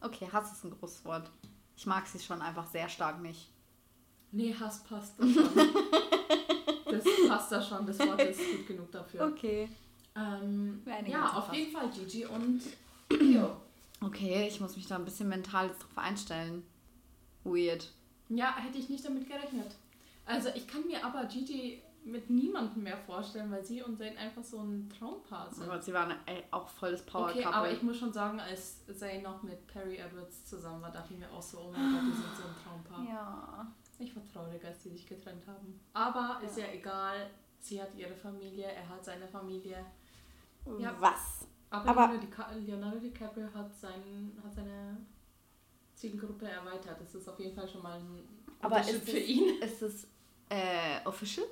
[0.02, 1.32] Okay, Hass ist ein großes Wort.
[1.78, 3.50] Ich mag sie schon einfach sehr stark nicht.
[4.32, 5.44] Nee, Hass passt da schon.
[6.90, 9.28] das passt da schon, das Wort ist gut genug dafür.
[9.28, 9.70] Okay.
[10.16, 11.56] Ähm, ja, auf Fass.
[11.56, 12.62] jeden Fall Gigi und
[13.10, 13.58] Leo.
[14.02, 16.64] Okay, ich muss mich da ein bisschen mental jetzt drauf einstellen.
[17.44, 17.92] Weird.
[18.30, 19.76] Ja, hätte ich nicht damit gerechnet.
[20.26, 24.44] Also ich kann mir aber Gigi mit niemandem mehr vorstellen, weil sie und Zayn einfach
[24.44, 25.66] so ein Traumpaar sind.
[25.70, 27.56] Aber sie waren ey, auch voll das Power Okay, Couple.
[27.56, 31.20] aber ich muss schon sagen, als Zayn noch mit Perry Edwards zusammen war, dachte ich
[31.20, 33.06] mir auch so, oh mein Gott, die sind so ein Traumpaar.
[33.08, 33.71] ja.
[34.32, 35.80] Ich war traurig, als die sich getrennt haben.
[35.94, 39.86] Aber ist ja egal, sie hat ihre Familie, er hat seine Familie.
[40.80, 40.96] Ja.
[41.00, 41.48] Was?
[41.70, 44.98] Aber, Aber- Leonardo, Dica- Leonardo DiCaprio hat, sein, hat seine
[45.96, 47.00] Zielgruppe erweitert.
[47.02, 48.24] Das ist auf jeden Fall schon mal ein
[48.62, 49.62] Aber Unterschied für es, ihn.
[49.62, 50.08] ist es
[50.50, 51.48] äh, official?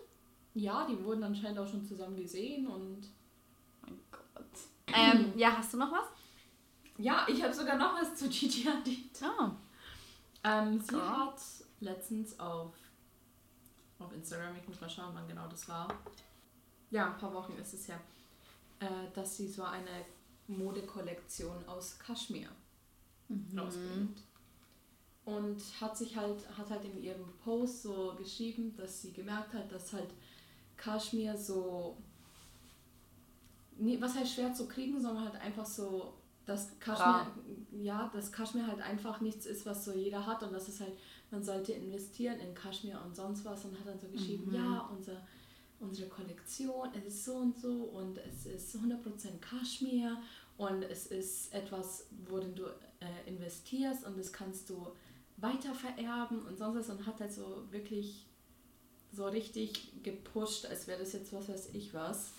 [0.54, 3.02] Ja, die wurden anscheinend auch schon zusammen gesehen und
[3.82, 4.46] Mein Gott.
[4.94, 6.06] Ähm, ja, hast du noch was?
[6.98, 9.20] ja, ich habe sogar noch was zu Gigi Hadid.
[9.24, 9.50] Oh.
[10.44, 11.28] Ähm, sie Ja.
[11.28, 11.40] hat
[11.80, 12.74] letztens auf,
[14.00, 15.88] auf Instagram, ich muss mal schauen, wann genau das war.
[16.92, 18.00] Ja, ein paar Wochen ist es her,
[18.80, 20.06] äh, dass sie so eine
[20.48, 22.50] Modekollektion aus Kaschmir
[23.56, 24.22] rausbringt.
[25.26, 29.72] Und hat sich halt, hat halt in ihrem Post so geschrieben, dass sie gemerkt hat,
[29.72, 30.10] dass halt
[30.76, 31.98] Kaschmir so,
[33.78, 36.14] nee, was heißt schwer zu kriegen, sondern halt einfach so,
[36.48, 37.32] dass Kaschmir, Rar.
[37.74, 40.98] ja, dass Kaschmir halt einfach nichts ist, was so jeder hat und dass es halt,
[41.32, 44.56] man sollte investieren in Kaschmir und sonst was und hat dann so geschrieben, Mhm.
[44.56, 45.26] ja, unser,
[45.80, 50.18] unsere Kollektion, es ist so und so und es ist 100% Kaschmir
[50.58, 54.88] und es ist etwas, worin du äh, investierst und das kannst du
[55.38, 58.26] weiter vererben und sonst was und hat halt so wirklich
[59.12, 62.32] so richtig gepusht, als wäre das jetzt was weiß ich was.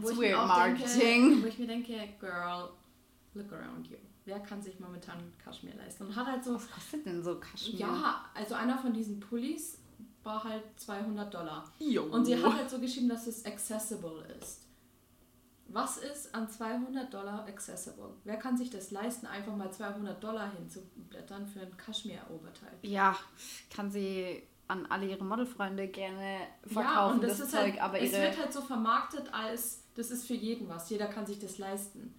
[0.00, 1.30] Wo That's weird marketing.
[1.30, 2.70] Denke, wo ich mir denke, girl,
[3.34, 3.96] look around you.
[4.24, 6.06] Wer kann sich momentan Kaschmir leisten?
[6.06, 7.80] Und hat halt so, Was kostet denn so Kaschmir?
[7.80, 9.78] ja, also einer von diesen Pullis
[10.22, 11.64] war halt 200 Dollar.
[11.80, 12.04] Jo.
[12.04, 14.66] Und sie hat halt so geschrieben, dass es accessible ist.
[15.68, 18.10] Was ist an 200 Dollar accessible?
[18.24, 22.74] Wer kann sich das leisten, einfach mal 200 Dollar hinzublättern für ein Kaschmir-Oberteil?
[22.82, 23.16] Ja,
[23.74, 28.00] kann sie an alle ihre Modelfreunde gerne Ja, verkaufen, und das, das, Zeug, halt, aber
[28.00, 31.58] es wird halt so vermarktet als, das ist für jeden was, jeder kann sich das
[31.58, 32.14] leisten.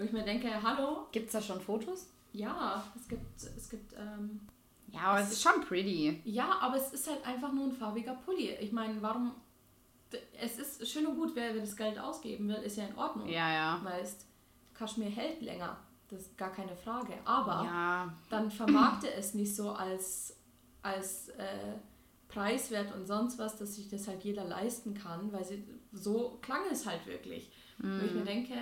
[0.00, 2.08] Wo ich mir denke, hallo, Gibt's da schon Fotos?
[2.32, 4.40] ja, es gibt, es gibt, ähm,
[4.88, 6.22] Ja, aber es ist schon pretty.
[6.24, 8.50] ja, aber es ist halt einfach nur ein farbiger Pulli.
[8.60, 9.34] Ich meine, warum,
[10.40, 13.28] es ist schön und gut, wer, wer das Geld ausgeben will, ist ja in Ordnung.
[13.28, 13.80] Ja, ja.
[13.84, 14.24] Weißt,
[14.72, 15.76] Kaschmir hält länger,
[16.08, 17.12] das ist gar keine Frage.
[17.26, 20.34] Aber Ja, dann vermarkte es nicht so als,
[20.80, 21.74] als äh,
[22.28, 26.62] preiswert und sonst was, dass sich das halt jeder leisten kann, weil sie, so klang
[26.72, 27.52] es halt wirklich.
[27.82, 28.54] Wo ich mir denke,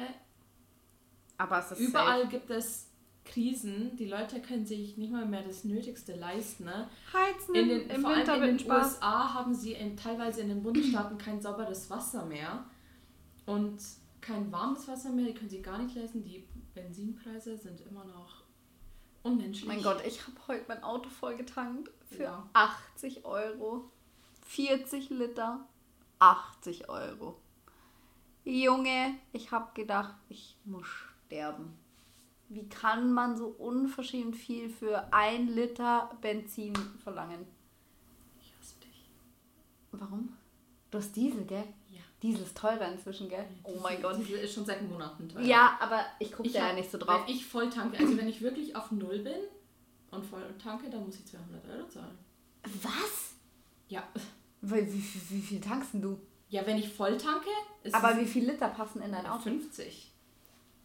[1.39, 2.31] aber es ist überall safe.
[2.31, 2.91] gibt es
[3.25, 6.65] Krisen, die Leute können sich nicht mal mehr das Nötigste leisten.
[6.65, 6.89] Ne?
[7.13, 8.95] Heizen In den, im vor Winter allem in den Spaß.
[8.95, 12.65] USA haben sie in, teilweise in den Bundesstaaten kein sauberes Wasser mehr
[13.47, 13.79] und
[14.21, 15.27] kein warmes Wasser mehr.
[15.27, 16.23] Die können sie gar nicht leisten.
[16.25, 18.45] Die Benzinpreise sind immer noch
[19.23, 19.69] unmenschlich.
[19.69, 22.51] Mein Gott, ich habe heute mein Auto voll getankt für Ja.
[22.55, 23.91] 80 Euro.
[24.47, 25.67] 40 Liter,
[26.19, 27.39] 80 Euro.
[28.45, 30.87] Junge, ich habe gedacht, ich muss
[31.29, 31.77] sterben.
[32.49, 36.73] Wie kann man so unverschämt viel für ein Liter Benzin
[37.05, 37.47] verlangen?
[38.41, 39.05] Ich hasse dich.
[39.93, 40.31] Warum?
[40.91, 41.65] Du hast Diesel, gell?
[41.91, 42.01] Ja.
[42.23, 43.45] Diesel ist teurer inzwischen, gell?
[43.65, 44.17] Oh Diese- mein Gott.
[44.19, 45.43] Diese ist schon seit Monaten teuer.
[45.43, 47.27] Ja, aber ich gucke da ja nicht so drauf.
[47.27, 49.37] Wenn ich voll tanke, also wenn ich wirklich auf Null bin
[50.11, 52.19] und voll tanke, dann muss ich 200 Euro zahlen.
[52.83, 53.35] Was?
[53.89, 54.03] Ja.
[54.63, 56.19] Wie, wie, wie, wie viel tankst denn du?
[56.49, 57.51] Ja, wenn ich voll tanke,
[57.83, 59.43] ist Aber wie viel Liter passen in dein Auto?
[59.43, 60.11] 50.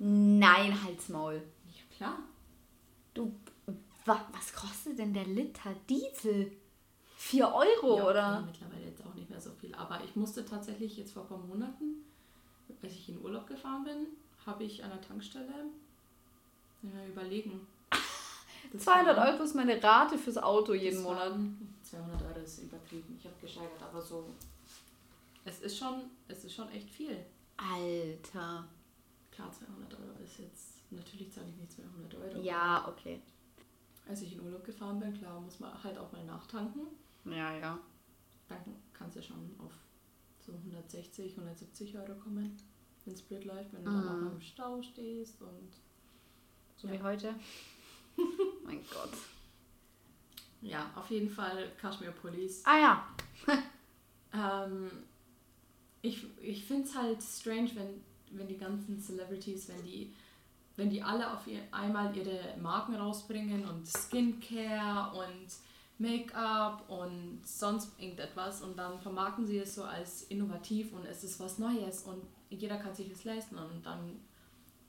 [0.06, 1.42] Nein, halt's Maul.
[1.74, 2.20] Ja, klar.
[3.14, 3.34] Du,
[4.06, 6.52] wa, was kostet denn der Liter Diesel?
[7.16, 8.38] 4 Euro, ja, oder?
[8.40, 9.74] okay, mittlerweile jetzt auch nicht mehr so viel.
[9.76, 12.04] Aber ich musste tatsächlich jetzt vor ein paar Monaten,
[12.82, 14.08] als ich in Urlaub gefahren bin,
[14.46, 15.54] habe ich an der Tankstelle
[16.82, 17.66] ja, überlegen.
[18.72, 21.32] Das 200 waren- Euro ist meine Rate fürs Auto jeden Monat.
[21.32, 23.16] waren- 200 Euro ist übertrieben.
[23.20, 24.26] Ich habe gesteigert, aber so.
[25.46, 27.18] Es ist schon, es ist schon echt viel.
[27.58, 28.66] Alter.
[29.34, 30.92] Klar, 200 Euro ist jetzt.
[30.92, 32.42] Natürlich zahle ich nicht 200 Euro.
[32.44, 33.22] Ja, okay.
[34.08, 36.82] Als ich in Urlaub gefahren bin, klar, muss man halt auch mal nachtanken.
[37.26, 37.80] Ja, ja.
[38.48, 38.60] Dann
[38.94, 39.72] kannst du schon auf
[40.46, 42.56] so 160, 170 Euro kommen,
[43.06, 44.32] wenn es blöd läuft, wenn du dann auch Mhm.
[44.34, 45.72] im Stau stehst und.
[46.76, 46.94] So Ja.
[46.96, 47.36] wie heute.
[48.66, 49.14] mein Gott.
[50.62, 52.62] Ja, auf jeden Fall Kashmir Police.
[52.66, 53.08] Ah ja.
[54.36, 54.90] Ähm,
[56.02, 58.04] ich ich finde es halt strange, wenn,
[58.38, 60.14] wenn die ganzen Celebrities, wenn die,
[60.76, 65.48] wenn die alle auf ihr, einmal ihre Marken rausbringen und Skincare und
[66.00, 71.40] Make-up und sonst irgendetwas und dann vermarkten sie es so als innovativ und es ist
[71.40, 74.20] was Neues und jeder kann sich das leisten und dann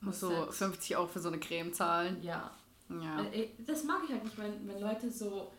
[0.01, 2.23] Muss so halt- 50 Euro für so eine Creme zahlen.
[2.23, 2.51] ja,
[2.89, 3.23] Ja.
[3.33, 5.51] äh, das mag ich halt nicht, wenn, wenn Leute so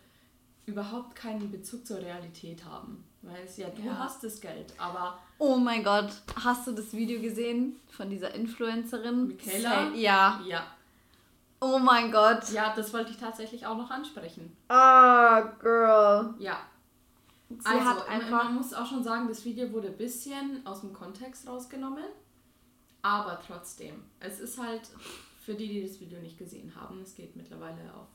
[0.65, 3.03] überhaupt keinen Bezug zur Realität haben.
[3.25, 3.97] Weil es ja, du Ja.
[3.97, 6.09] hast das Geld, aber Oh mein Gott.
[6.43, 9.27] Hast du das Video gesehen von dieser Influencerin?
[9.27, 9.89] Michaela?
[9.95, 10.39] Ja.
[10.45, 10.65] ja,
[11.59, 12.49] Oh mein Gott.
[12.51, 14.55] ja, das wollte ich tatsächlich auch noch ansprechen.
[14.69, 16.35] Ah, Girl.
[16.39, 16.59] Ja,
[17.49, 18.43] Sie also hat man- einfach.
[18.45, 22.05] man muss auch schon sagen, das Video wurde ein bisschen aus dem Kontext rausgenommen,
[23.01, 24.81] aber trotzdem, es ist halt
[25.39, 28.07] für die, die das Video nicht gesehen haben, es geht mittlerweile auf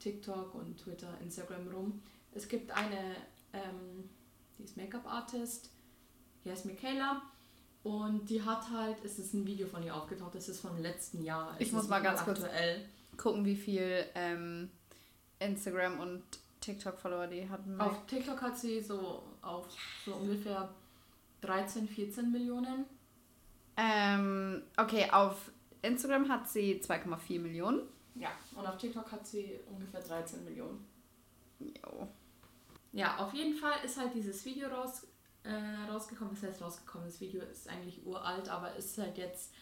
[0.00, 2.02] TikTok und Twitter, Instagram rum.
[2.32, 3.16] Es gibt eine,
[3.52, 4.10] ähm,
[4.58, 5.70] die ist Make-up-Artist,
[6.44, 7.22] die heißt Michaela
[7.82, 11.22] und die hat halt, es ist ein Video von ihr aufgetaucht, das ist vom letzten
[11.22, 11.54] Jahr.
[11.58, 12.88] Es Ich muss ist mal ganz mehr kurz- aktuell.
[13.16, 14.70] gucken, wie viel ähm,
[15.38, 16.22] Instagram und
[16.60, 17.80] TikTok-Follower die hatten.
[17.80, 19.66] Auf TikTok hat sie so auf
[20.04, 20.68] so ungefähr
[21.42, 22.86] 13, 14 Millionen.
[23.76, 25.50] Ähm, okay, auf
[25.82, 27.82] Instagram hat sie 2,4 Millionen.
[28.14, 28.30] Ja.
[28.54, 30.84] Und auf TikTok hat sie ungefähr 13 Millionen.
[31.60, 32.08] Jo.
[32.96, 35.06] Ja, auf jeden Fall ist halt dieses Video raus,
[35.42, 36.34] äh, rausgekommen.
[36.34, 39.52] Das heißt rausgekommen, das Video ist eigentlich uralt, aber ist halt jetzt,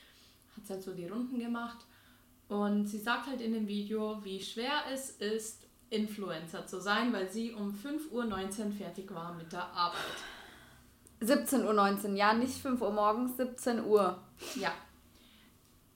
[0.56, 1.78] hat halt so die Runden gemacht.
[2.46, 7.28] Und sie sagt halt in dem Video, wie schwer es ist, Influencer zu sein, weil
[7.28, 9.98] sie um 5.19 Uhr fertig war mit der Arbeit.
[11.20, 14.22] 17.19 Uhr, ja, nicht 5 Uhr morgens, 17 Uhr.
[14.54, 14.72] Ja.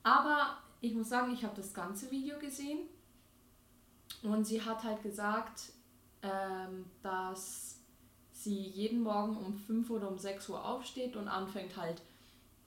[0.03, 2.79] Aber ich muss sagen, ich habe das ganze Video gesehen
[4.23, 5.71] und sie hat halt gesagt,
[6.21, 7.81] ähm, dass
[8.31, 12.01] sie jeden Morgen um 5 oder um 6 Uhr aufsteht und anfängt halt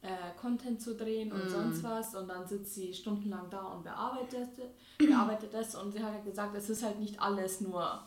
[0.03, 1.49] äh, Content zu drehen und Mm.
[1.49, 4.51] sonst was und dann sitzt sie stundenlang da und bearbeitet,
[4.99, 8.03] bearbeitet das und sie hat halt gesagt, es ist halt nicht alles nur,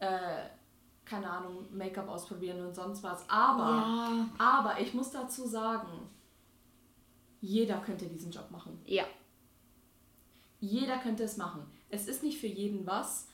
[0.00, 0.48] äh,
[1.04, 3.62] keine Ahnung, Make-up ausprobieren und sonst was, aber...
[3.62, 4.28] Ja.
[4.38, 6.10] Aber ich muss dazu sagen,
[7.40, 8.78] jeder könnte diesen Job machen.
[8.84, 9.04] Ja.
[10.60, 11.62] Jeder könnte es machen.
[11.88, 13.28] Es ist nicht für jeden was,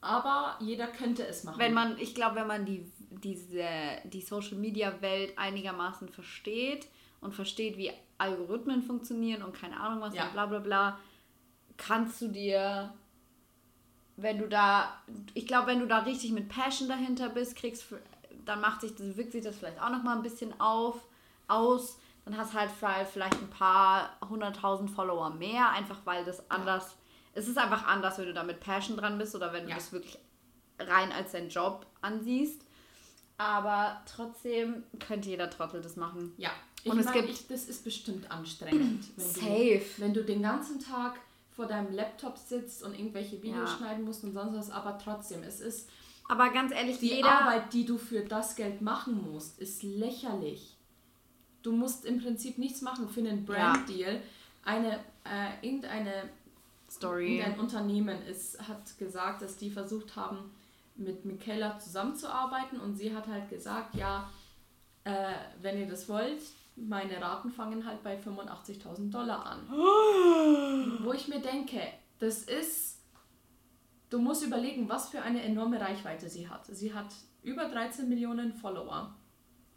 [0.00, 1.58] aber jeder könnte es machen.
[1.58, 3.66] Wenn man, ich glaube, wenn man die, diese,
[4.04, 6.86] die Social Media Welt einigermaßen versteht
[7.20, 10.26] und versteht, wie Algorithmen funktionieren und keine Ahnung was Ja.
[10.26, 10.98] und bla bla bla,
[11.76, 12.92] kannst du dir,
[14.16, 14.92] wenn du da,
[15.34, 17.86] ich glaube, wenn du da richtig mit Passion dahinter bist, kriegst,
[18.44, 21.00] dann macht sich, das wirkt sich das vielleicht auch nochmal ein bisschen auf,
[21.46, 21.98] aus.
[22.24, 22.70] Dann hast halt
[23.10, 26.97] vielleicht ein paar hunderttausend Follower mehr, einfach weil das anders,
[27.34, 29.76] es ist einfach anders, wenn du da mit Passion dran bist oder wenn du Ja.
[29.76, 30.18] das wirklich
[30.78, 32.62] rein als deinen Job ansiehst.
[33.36, 36.32] Aber trotzdem könnte jeder Trottel das machen.
[36.38, 36.50] ja,
[36.82, 39.04] ich Und es meine, gibt- ich, das ist bestimmt anstrengend.
[39.16, 39.78] Wenn Safe.
[39.96, 41.14] Du, wenn du den ganzen Tag
[41.54, 43.76] vor deinem Laptop sitzt und irgendwelche Videos Ja.
[43.78, 45.88] schneiden musst und sonst was, aber trotzdem, es ist
[46.28, 47.30] Aber ganz ehrlich, die jeder.
[47.40, 50.76] Arbeit, die du für das Geld machen musst, ist lächerlich.
[51.62, 54.20] Du musst im Prinzip nichts machen für einen Brand-Deal.
[54.64, 56.28] Eine, äh, irgendeine,
[56.90, 57.38] Story.
[57.38, 60.50] irgendein Unternehmen ist, hat gesagt, dass die versucht haben,
[60.96, 64.28] mit Michaela zusammenzuarbeiten und sie hat halt gesagt, ja,
[65.04, 66.42] äh, wenn ihr das wollt,
[66.76, 69.68] meine Raten fangen halt bei 85.000 Dollar an.
[71.04, 71.80] Wo ich mir denke,
[72.18, 72.98] das ist,
[74.10, 76.66] du musst überlegen, was für eine enorme Reichweite sie hat.
[76.66, 79.14] Sie hat über 13 Millionen Follower.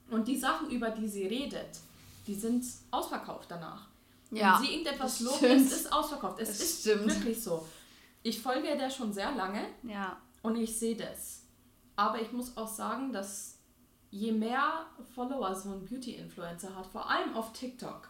[0.10, 1.80] Und die Sachen, über die sie redet,
[2.28, 3.88] die sind ausverkauft danach.
[4.32, 5.62] Ja, Wenn sie irgendetwas lobt, stimmt.
[5.68, 6.40] es ist ausverkauft.
[6.40, 7.08] Es Das ist stimmt.
[7.08, 7.68] wirklich so.
[8.24, 10.18] Ich folge der schon sehr lange Ja.
[10.42, 11.44] und ich sehe das.
[11.96, 13.58] Aber ich muss auch sagen, dass
[14.10, 18.10] je mehr Follower so ein Beauty-Influencer hat, vor allem auf TikTok,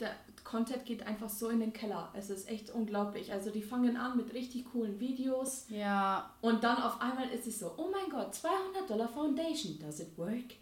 [0.00, 2.10] der Content geht einfach so in den Keller.
[2.14, 3.32] Es ist echt unglaublich.
[3.32, 6.30] Also die fangen an mit richtig coolen Videos Ja.
[6.40, 10.16] und dann auf einmal ist es so, oh mein Gott, 200 Dollar Foundation, does it
[10.18, 10.54] work?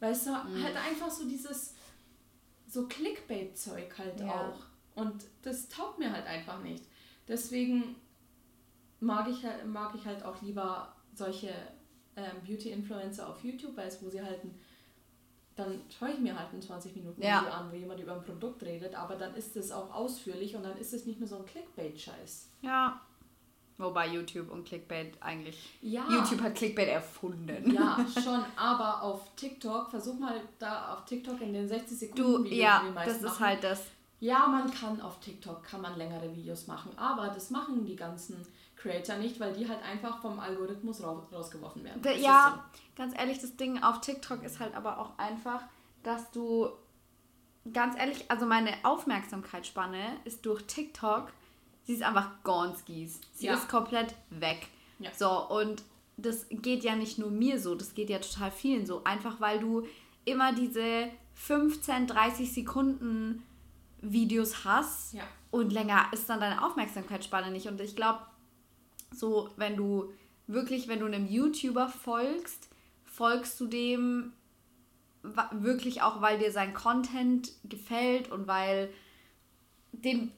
[0.00, 0.62] Weißt du, Mhm.
[0.62, 1.74] halt einfach so dieses
[2.68, 4.48] so Clickbait-Zeug halt Ja.
[4.50, 4.58] auch.
[5.00, 6.84] Und das taugt mir halt einfach nicht.
[7.28, 7.96] Deswegen
[9.00, 11.50] mag ich, halt- mag ich halt auch lieber solche
[12.16, 14.58] ähm, Beauty-Influencer auf YouTube, weil es, wo sie halt ein,
[15.54, 17.40] dann schaue ich mir halt ein 20 Minuten Ja.
[17.42, 20.62] Video an, wo jemand über ein Produkt redet, aber dann ist es auch ausführlich und
[20.62, 22.48] dann ist es nicht mehr so ein Clickbait-Scheiß.
[22.62, 23.00] Ja.
[23.78, 25.78] Wobei YouTube und Clickbait eigentlich.
[25.82, 26.08] Ja.
[26.08, 27.70] YouTube hat Clickbait erfunden.
[27.74, 32.44] Ja, schon, aber auf TikTok, versuch mal da auf TikTok in den 60 Sekunden Du,
[32.44, 33.46] Videos, ja, die das ist machen.
[33.46, 33.82] halt das.
[34.18, 38.46] Ja, man kann auf TikTok, kann man längere Videos machen, aber das machen die ganzen
[38.76, 42.00] Creator nicht, weil die halt einfach vom Algorithmus raus, rausgeworfen werden.
[42.00, 42.64] Da, ja,
[42.96, 45.62] ganz ehrlich, das Ding auf TikTok ist halt aber auch einfach,
[46.02, 46.70] dass du,
[47.74, 51.30] ganz ehrlich, also meine Aufmerksamkeitsspanne ist durch TikTok,
[51.86, 53.20] sie ist einfach Gonskis.
[53.34, 53.54] Sie Ja.
[53.54, 54.66] ist komplett weg.
[54.98, 55.10] Ja.
[55.16, 55.82] So, und
[56.16, 59.04] das geht ja nicht nur mir so, das geht ja total vielen so.
[59.04, 59.86] Einfach weil du
[60.24, 63.42] immer diese 15, 30 Sekunden
[64.00, 65.24] Videos hast Ja.
[65.50, 67.66] und länger ist dann deine Aufmerksamkeitsspanne nicht.
[67.66, 68.20] Und ich glaube,
[69.14, 70.12] so, wenn du
[70.46, 72.68] wirklich, wenn du einem YouTuber folgst,
[73.04, 74.32] folgst du dem
[75.52, 78.92] wirklich auch, weil dir sein Content gefällt und weil
[79.92, 80.30] den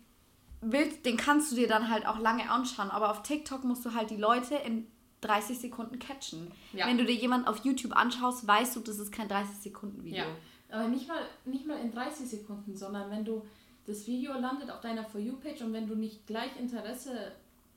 [0.60, 2.90] willst, den kannst du dir dann halt auch lange anschauen.
[2.90, 4.86] Aber auf TikTok musst du halt die Leute in
[5.20, 6.50] 30 Sekunden catchen.
[6.72, 6.86] Ja.
[6.86, 10.24] Wenn du dir jemanden auf YouTube anschaust, weißt du, das ist kein 30-Sekunden-Video.
[10.24, 10.26] Ja.
[10.70, 13.44] Aber nicht mal, nicht mal in 30 Sekunden, sondern wenn du
[13.86, 17.32] das Video landet auf deiner For You-Page und wenn du nicht gleich Interesse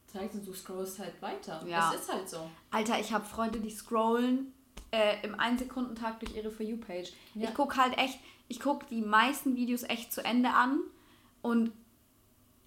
[0.08, 1.64] zeigst und du scrollst halt weiter.
[1.66, 1.92] Ja.
[1.92, 2.50] Das ist halt so.
[2.70, 4.54] Alter, ich habe Freunde, die scrollen
[4.92, 7.14] äh, im 1-Sekunden-Tag durch ihre For You-Page.
[7.36, 7.50] Ja.
[7.50, 10.82] Ich gucke halt echt, ich gucke die meisten Videos echt zu Ende an
[11.42, 11.72] und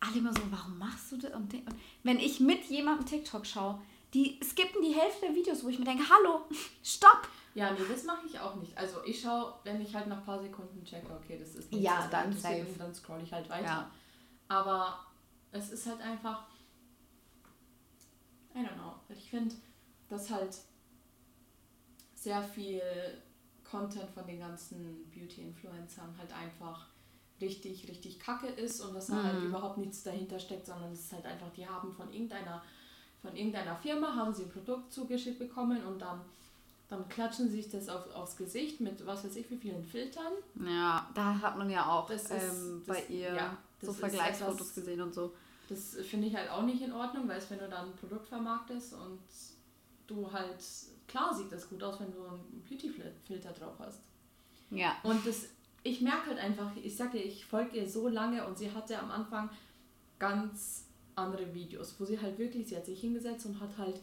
[0.07, 1.33] alle immer so, warum machst du das?
[1.35, 1.55] Und,
[2.03, 3.81] wenn ich mit jemandem TikTok schaue,
[4.13, 6.43] die skippen die Hälfte der Videos, wo ich mir denke, hallo,
[6.85, 7.29] stopp.
[7.55, 8.77] Ja, nee, das mache ich auch nicht.
[8.77, 11.97] Also ich schaue, wenn ich halt nach ein paar Sekunden checke, okay, das ist Ja,
[11.99, 12.33] was mich dann
[12.65, 12.67] safe.
[12.79, 13.65] dann scroll ich halt weiter.
[13.65, 13.91] Ja.
[14.49, 14.99] Aber
[15.53, 16.47] es ist halt einfach,
[18.55, 19.55] I don't know, ich finde,
[20.09, 20.57] dass halt
[22.15, 22.83] sehr viel
[23.63, 26.87] Content von den ganzen Beauty-Influencern halt einfach
[27.41, 29.47] richtig, richtig kacke ist und dass da halt Mhm.
[29.49, 32.63] überhaupt nichts dahinter steckt, sondern es ist halt einfach, die haben von irgendeiner,
[33.23, 36.21] von irgendeiner Firma, haben sie ein Produkt zugeschickt bekommen und dann,
[36.89, 40.33] dann klatschen sie sich das auf, aufs Gesicht mit was weiß ich wie vielen Filtern.
[40.65, 44.55] Ja, da hat man ja auch Das ist- ähm, das- bei ihr ja, so Vergleichsfotos
[44.61, 45.33] etwas- gesehen und so.
[45.69, 48.29] Das finde ich halt auch nicht in Ordnung, weil es, wenn du dann ein Produkt
[48.29, 49.19] vermarktest und
[50.07, 50.63] du halt,
[51.09, 54.01] klar sieht das gut aus, wenn du einen Beauty-Filter drauf hast.
[54.71, 54.95] Ja.
[55.03, 55.47] Und das,
[55.85, 58.99] ich merke halt einfach, ich sage ihr, ich folge ihr so lange und sie hatte
[58.99, 59.49] am Anfang
[60.19, 64.01] ganz andere Videos, wo sie halt wirklich, sie hat sich hingesetzt und hat halt,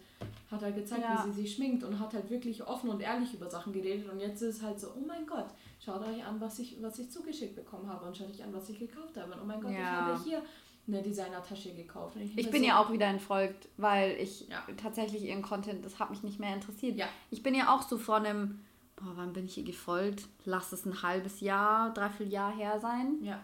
[0.49, 1.25] hat halt gezeigt, Ja.
[1.25, 4.19] wie sie sich schminkt und hat halt wirklich offen und ehrlich über Sachen geredet und
[4.21, 5.47] jetzt ist es halt so, oh mein Gott,
[5.83, 8.69] schaut euch an, was ich, was ich zugeschickt bekommen habe und schaut euch an, was
[8.69, 10.05] ich gekauft habe und oh mein Gott, ich Ja.
[10.05, 10.41] habe hier
[10.87, 12.15] eine Designertasche gekauft.
[12.17, 14.63] Ich mir bin so, ja auch wieder entfolgt, weil ich Ja.
[14.77, 16.97] tatsächlich ihren Content, das hat mich nicht mehr interessiert.
[16.97, 17.07] Ja.
[17.29, 18.59] Ich bin ja auch so vor einem,
[19.03, 20.27] boah, wann bin ich ihr gefolgt?
[20.45, 23.17] Lass es ein halbes Jahr, dreiviertel Jahr her sein.
[23.21, 23.39] Ja.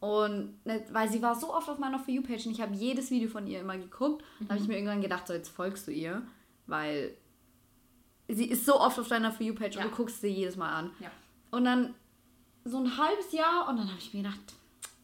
[0.00, 3.10] Und ne, weil sie war so oft auf meiner For You-Page und ich habe jedes
[3.10, 4.24] Video von ihr immer geguckt.
[4.40, 6.22] Da habe ich mir irgendwann gedacht, so jetzt folgst du ihr,
[6.66, 7.16] weil
[8.28, 9.84] sie ist so oft auf deiner For You-Page Ja.
[9.84, 10.90] und du guckst sie jedes Mal an.
[11.00, 11.10] Ja.
[11.50, 11.94] Und dann
[12.64, 14.40] so ein halbes Jahr und dann habe ich mir gedacht,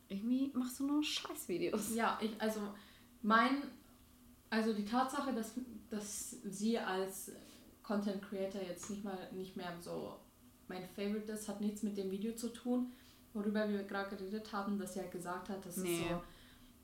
[0.09, 1.95] irgendwie machst du nur Scheißvideos.
[1.95, 2.61] Ja, ich, also
[3.23, 3.63] mein,
[4.51, 5.55] also die Tatsache, dass,
[5.89, 7.33] dass sie als
[7.83, 10.17] Content Creator jetzt nicht mal nicht mehr so
[10.69, 12.93] mein Favorite ist, hat nichts mit dem Video zu tun,
[13.35, 16.03] worüber wir gerade geredet haben, dass halt gesagt hat, dass Nee.
[16.03, 16.23] es so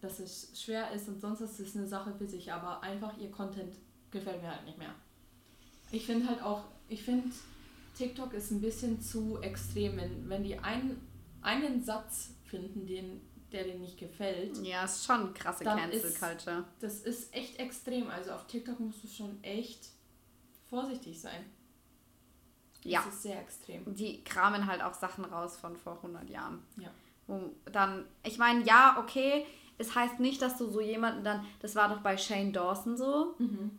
[0.01, 3.31] dass es schwer ist und sonst ist es eine Sache für sich, aber einfach ihr
[3.33, 3.75] Content
[4.11, 4.95] gefällt mir halt nicht mehr.
[5.91, 7.31] Ich finde halt auch, ich finde
[7.97, 11.01] TikTok ist ein bisschen zu extrem, wenn, wenn die einen,
[11.43, 14.57] einen Satz finden, den, der denen nicht gefällt.
[14.59, 16.65] Ja, ist schon krasse Cancel Culture.
[16.79, 18.09] Das ist echt extrem.
[18.09, 19.89] Also auf TikTok musst du schon echt
[20.69, 21.45] vorsichtig sein.
[22.85, 23.03] Ja.
[23.05, 23.95] Das ist sehr extrem.
[23.95, 26.63] Die kramen halt auch Sachen raus von vor 100 Jahren.
[26.77, 26.91] Ja.
[27.27, 29.45] Wo dann, ich meine, ja, okay,
[29.79, 33.35] es heißt nicht, dass du so jemanden dann, das war doch bei Shane Dawson so.
[33.39, 33.79] Mhm.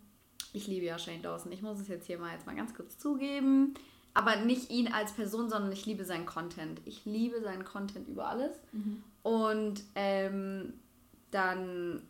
[0.54, 1.52] Ich liebe ja Shane Dawson.
[1.52, 3.74] Ich muss es jetzt hier mal jetzt mal ganz kurz zugeben.
[4.14, 6.82] Aber nicht ihn als Person, sondern ich liebe seinen Content.
[6.86, 8.56] Ich liebe seinen Content über alles.
[8.72, 9.04] Mhm.
[9.22, 10.74] Und ähm,
[11.32, 12.02] dann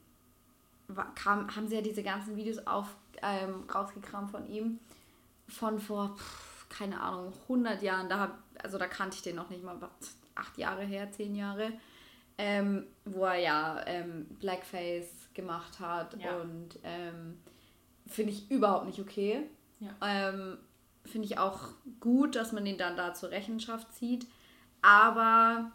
[1.16, 4.80] kam, haben sie ja diese ganzen Videos auf, ähm, rausgekramt von ihm.
[5.48, 8.10] Von vor, pff, keine Ahnung, 100 Jahren.
[8.10, 11.36] Da hab, also da kannte ich den noch nicht mal, was, acht Jahre her, zehn
[11.36, 11.74] Jahre
[12.40, 16.38] ähm, wo er ja ähm, Blackface gemacht hat ja.
[16.38, 17.38] und ähm,
[18.08, 19.42] finde ich überhaupt nicht okay.
[19.82, 19.90] Ja.
[20.02, 20.58] Ähm,
[21.04, 21.60] finde ich auch
[22.00, 24.26] gut, dass man ihn dann da zur Rechenschaft zieht,
[24.82, 25.70] aber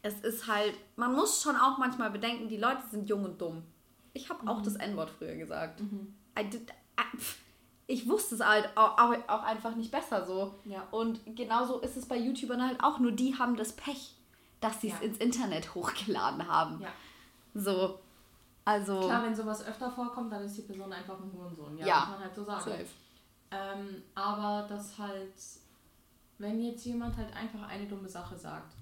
[0.00, 3.62] es ist halt, man muss schon auch manchmal bedenken, die Leute sind jung und dumm.
[4.14, 4.48] Ich habe mhm.
[4.48, 5.82] auch das N-Wort früher gesagt.
[5.82, 6.14] Mhm.
[6.36, 6.72] Did,
[7.86, 10.54] ich wusste es halt auch, auch, einfach nicht besser so.
[10.64, 10.86] Ja.
[10.90, 14.14] Und genauso ist es bei YouTubern halt auch, nur die haben das Pech
[14.60, 15.06] dass sie es ja.
[15.06, 16.80] ins Internet hochgeladen haben.
[16.80, 16.88] Ja.
[17.54, 17.98] So.
[18.64, 19.00] Also.
[19.00, 21.76] Klar, wenn sowas öfter vorkommt, dann ist die Person einfach ein Hurensohn.
[21.78, 22.00] Ja, ja.
[22.00, 22.60] muss man halt so sagen.
[22.60, 22.86] Safe.
[23.50, 25.32] Ähm, aber das halt,
[26.38, 28.74] wenn jetzt jemand halt einfach eine dumme Sache sagt.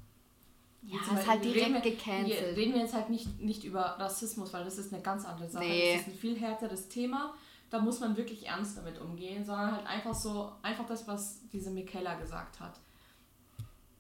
[0.83, 2.57] Ja, ist halt direkt reden gecancelt.
[2.57, 5.65] Reden wir jetzt halt nicht, nicht über Rassismus, weil das ist eine ganz andere Sache.
[5.65, 5.95] Nee.
[5.95, 7.35] Das ist ein viel härteres Thema.
[7.69, 11.71] Da muss man wirklich ernst damit umgehen, sondern halt einfach so, einfach das, was diese
[11.71, 12.81] Michaela gesagt hat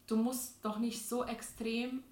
[0.08, 2.02] du musst doch nicht so extrem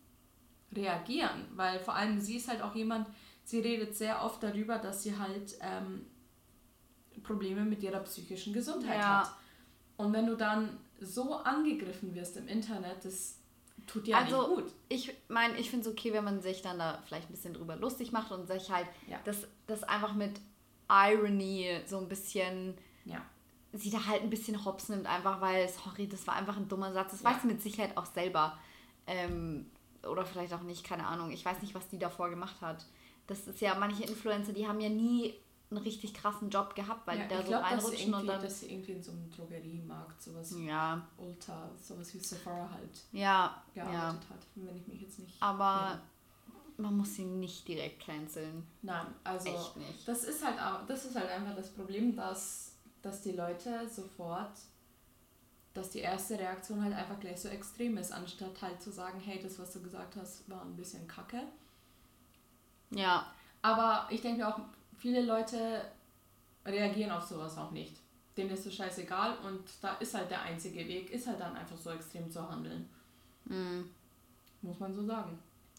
[0.72, 3.08] reagieren, weil vor allem sie ist halt auch jemand,
[3.42, 6.06] sie redet sehr oft darüber, dass sie halt ähm,
[7.22, 9.20] Probleme mit ihrer psychischen Gesundheit ja.
[9.20, 9.32] hat.
[9.96, 13.35] Und wenn du dann so angegriffen wirst im Internet, das
[13.86, 14.74] tut dir also, nicht gut.
[14.88, 17.76] Ich meine, ich finde es okay, wenn man sich dann da vielleicht ein bisschen drüber
[17.76, 19.18] lustig macht und sich halt ja.
[19.24, 20.40] das, das einfach mit
[20.88, 23.22] Irony so ein bisschen ja
[23.78, 26.92] sie da halt ein bisschen hops nimmt, einfach weil, sorry, das war einfach ein dummer
[26.92, 27.12] Satz.
[27.12, 27.30] Das ja.
[27.30, 28.58] weiß sie mit Sicherheit auch selber.
[29.06, 29.66] Ähm,
[30.02, 31.30] oder vielleicht auch nicht, keine Ahnung.
[31.30, 32.86] Ich weiß nicht, was die davor gemacht hat.
[33.26, 35.34] Das ist ja, manche Influencer, die haben ja nie
[35.70, 38.40] einen richtig krassen Job gehabt, weil ja, die da so glaub, reinrutschen und dann.
[38.40, 41.06] dass sie irgendwie in so einem Drogeriemarkt sowas ja.
[41.16, 44.34] Ultra, sowas wie Sephora halt ja, gearbeitet ja.
[44.34, 45.42] hat, wenn ich mich jetzt nicht.
[45.42, 46.00] Aber
[46.76, 48.66] man muss sie nicht direkt canceln.
[48.82, 50.06] Nein, also Echt nicht.
[50.06, 50.56] das ist halt
[50.88, 54.56] das ist halt einfach das Problem, dass dass die Leute sofort,
[55.74, 59.40] dass die erste Reaktion halt einfach gleich so extrem ist, anstatt halt zu sagen, hey,
[59.40, 61.42] das, was du gesagt hast, war ein bisschen kacke.
[62.90, 63.32] Ja.
[63.62, 64.60] Aber ich denke auch,
[64.96, 65.82] viele Leute
[66.64, 67.96] reagieren auf sowas auch nicht.
[68.36, 71.76] Denen ist es scheißegal und da ist halt der einzige Weg, ist halt dann einfach
[71.76, 72.88] so extrem zu handeln.
[73.44, 73.90] Mhm.
[74.62, 75.38] Muss man so sagen.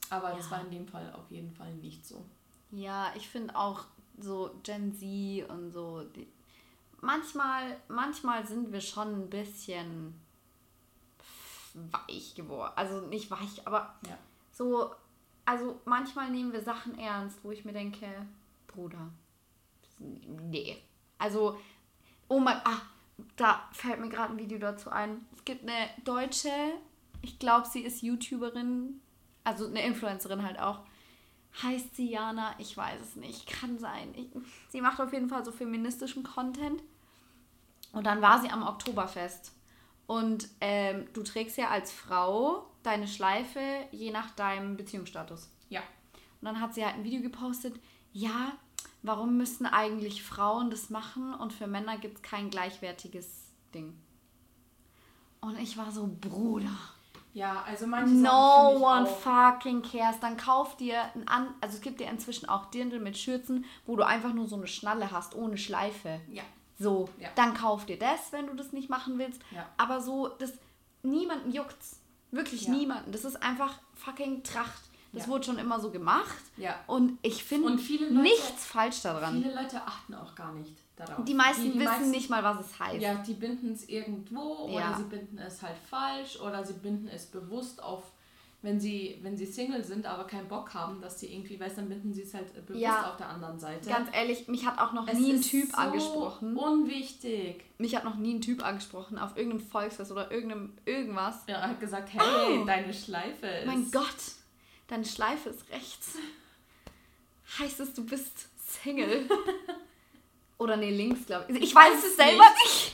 [0.09, 0.37] Aber ja.
[0.37, 2.25] das war in dem Fall auf jeden Fall nicht so.
[2.71, 3.85] Ja, ich finde auch
[4.17, 6.27] so Gen Z und so, die,
[7.01, 10.19] manchmal, manchmal sind wir schon ein bisschen
[11.73, 12.73] weich geworden.
[12.75, 14.17] Also nicht weich, aber ja.
[14.51, 14.95] so,
[15.45, 18.07] also manchmal nehmen wir Sachen ernst, wo ich mir denke,
[18.67, 19.11] Bruder,
[19.99, 20.77] nee.
[21.17, 21.57] Also,
[22.27, 22.81] oh mein, ah,
[23.35, 25.25] da fällt mir gerade ein Video dazu ein.
[25.35, 26.51] Es gibt eine deutsche,
[27.21, 29.01] ich glaube, sie ist YouTuberin,
[29.43, 30.81] also eine Influencerin halt auch.
[31.63, 32.53] Heißt sie Jana?
[32.59, 33.47] Ich weiß es nicht.
[33.47, 34.13] Kann sein.
[34.15, 34.27] Ich,
[34.69, 36.83] sie macht auf jeden Fall so feministischen Content.
[37.93, 39.53] Und dann war sie am Oktoberfest.
[40.05, 43.59] Und ähm, du trägst ja als Frau deine Schleife
[43.91, 45.49] je nach deinem Beziehungsstatus.
[45.69, 45.81] Ja.
[46.41, 47.79] Und dann hat sie halt ein Video gepostet,
[48.13, 48.53] ja,
[49.03, 53.97] warum müssen eigentlich Frauen das machen und für Männer gibt es kein gleichwertiges Ding.
[55.39, 56.71] Und ich war so, Bruder.
[57.33, 60.19] Ja, also manche No one fucking cares.
[60.19, 63.95] Dann kauf dir ein an, also es gibt dir inzwischen auch Dirndl mit Schürzen, wo
[63.95, 66.19] du einfach nur so eine Schnalle hast, ohne Schleife.
[66.31, 66.41] Ja.
[66.79, 67.29] So, ja.
[67.35, 69.41] dann kauf dir das, wenn du das nicht machen willst.
[69.51, 69.67] Ja.
[69.77, 70.53] Aber so, das
[71.03, 71.99] niemanden juckt's.
[72.31, 72.71] Wirklich ja.
[72.71, 73.11] niemanden.
[73.11, 74.86] Das ist einfach fucking Tracht.
[75.17, 75.31] Das ja.
[75.31, 76.43] wurde schon immer so gemacht.
[76.57, 76.75] Ja.
[76.87, 79.41] Und ich finde nichts falsch daran.
[79.41, 81.25] Viele Leute achten auch gar nicht darauf.
[81.25, 83.01] Die meisten die, die wissen meisten, nicht mal, was es heißt.
[83.01, 87.25] Ja, die binden es irgendwo oder sie binden es halt falsch oder sie binden es
[87.25, 88.03] bewusst auf
[88.63, 91.89] wenn sie, wenn sie Single sind, aber keinen Bock haben, dass sie irgendwie, weißt dann
[91.89, 93.87] binden sie es halt bewusst ja, auf der anderen Seite.
[93.87, 96.57] Ganz ehrlich, mich hat auch noch es nie ein Typ so angesprochen.
[96.57, 97.63] Unwichtig.
[97.77, 101.43] Mich hat noch nie ein Typ angesprochen auf irgendeinem Volksfest oder irgendeinem irgendwas.
[101.47, 103.67] Ja, er hat gesagt, hey, oh, deine Schleife ist.
[103.67, 104.03] Mein Gott,
[104.87, 106.15] deine Schleife ist rechts.
[107.59, 108.49] heißt es, du bist
[108.83, 109.27] Single.
[110.57, 111.61] Oder nee, links, glaube ich.
[111.61, 112.93] Ich, weiß weiß es selber nicht.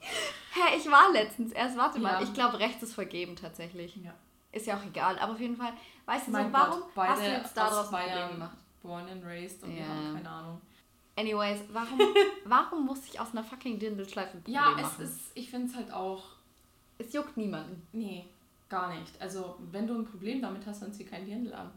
[0.00, 2.22] Hä, ich war letztens erst, warte mal, Ja.
[2.22, 3.96] ich glaube, rechts ist vergeben tatsächlich.
[3.96, 4.14] Ja.
[4.52, 5.72] Ist ja auch egal, aber auf jeden Fall,
[6.06, 8.56] weißt du so, warum Gott, beide hast du jetzt daraus Bayern gemacht?
[8.82, 9.88] born and raised und wir Ja.
[9.88, 10.60] haben keine Ahnung.
[11.16, 11.98] Anyways, warum,
[12.44, 15.04] warum muss ich aus einer fucking Dindelschleife ein Ja, es machen?
[15.04, 16.24] ist, ich finde es halt auch,
[16.98, 17.86] es juckt niemanden.
[17.92, 18.26] nee,
[18.68, 19.20] gar nicht.
[19.20, 21.70] Also, wenn du ein Problem damit hast, dann zieh kein Dirndl an.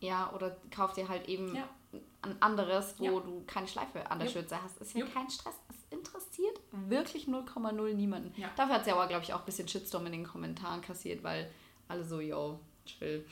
[0.00, 1.68] Ja, oder kauf dir halt eben Ja.
[2.22, 3.20] ein anderes, wo Ja.
[3.20, 4.34] du keine Schleife an der Jupp.
[4.38, 4.78] Schürze hast.
[4.80, 5.14] Ist ja Jupp.
[5.14, 5.54] kein Stress.
[5.70, 8.32] Es interessiert wirklich 0,0 niemanden.
[8.40, 8.50] Ja.
[8.56, 11.50] Dafür hat sie aber, glaube ich, auch ein bisschen Shitstorm in den Kommentaren kassiert, weil
[11.88, 13.24] alle so, yo, chill.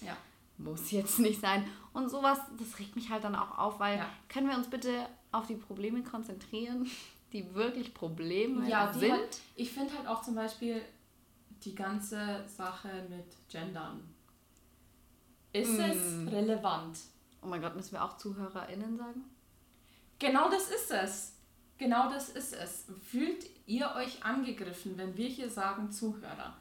[0.00, 0.16] Ja.
[0.58, 1.64] Muss jetzt nicht sein.
[1.92, 5.46] Und sowas, das regt mich halt dann auch auf, weil können wir uns bitte auf
[5.46, 6.88] die Probleme konzentrieren,
[7.32, 9.12] die wirklich Probleme Ja, die sind?
[9.12, 10.82] halt, ich finde halt auch zum Beispiel
[11.64, 14.02] die ganze Sache mit Gendern.
[15.52, 15.80] Ist Mm.
[15.80, 16.98] es relevant?
[17.42, 19.24] Oh mein Gott, müssen wir auch ZuhörerInnen sagen?
[20.18, 21.32] Genau das ist es.
[21.78, 22.86] Genau das ist es.
[23.10, 26.56] Fühlt ihr euch angegriffen, wenn wir hier sagen Zuhörer?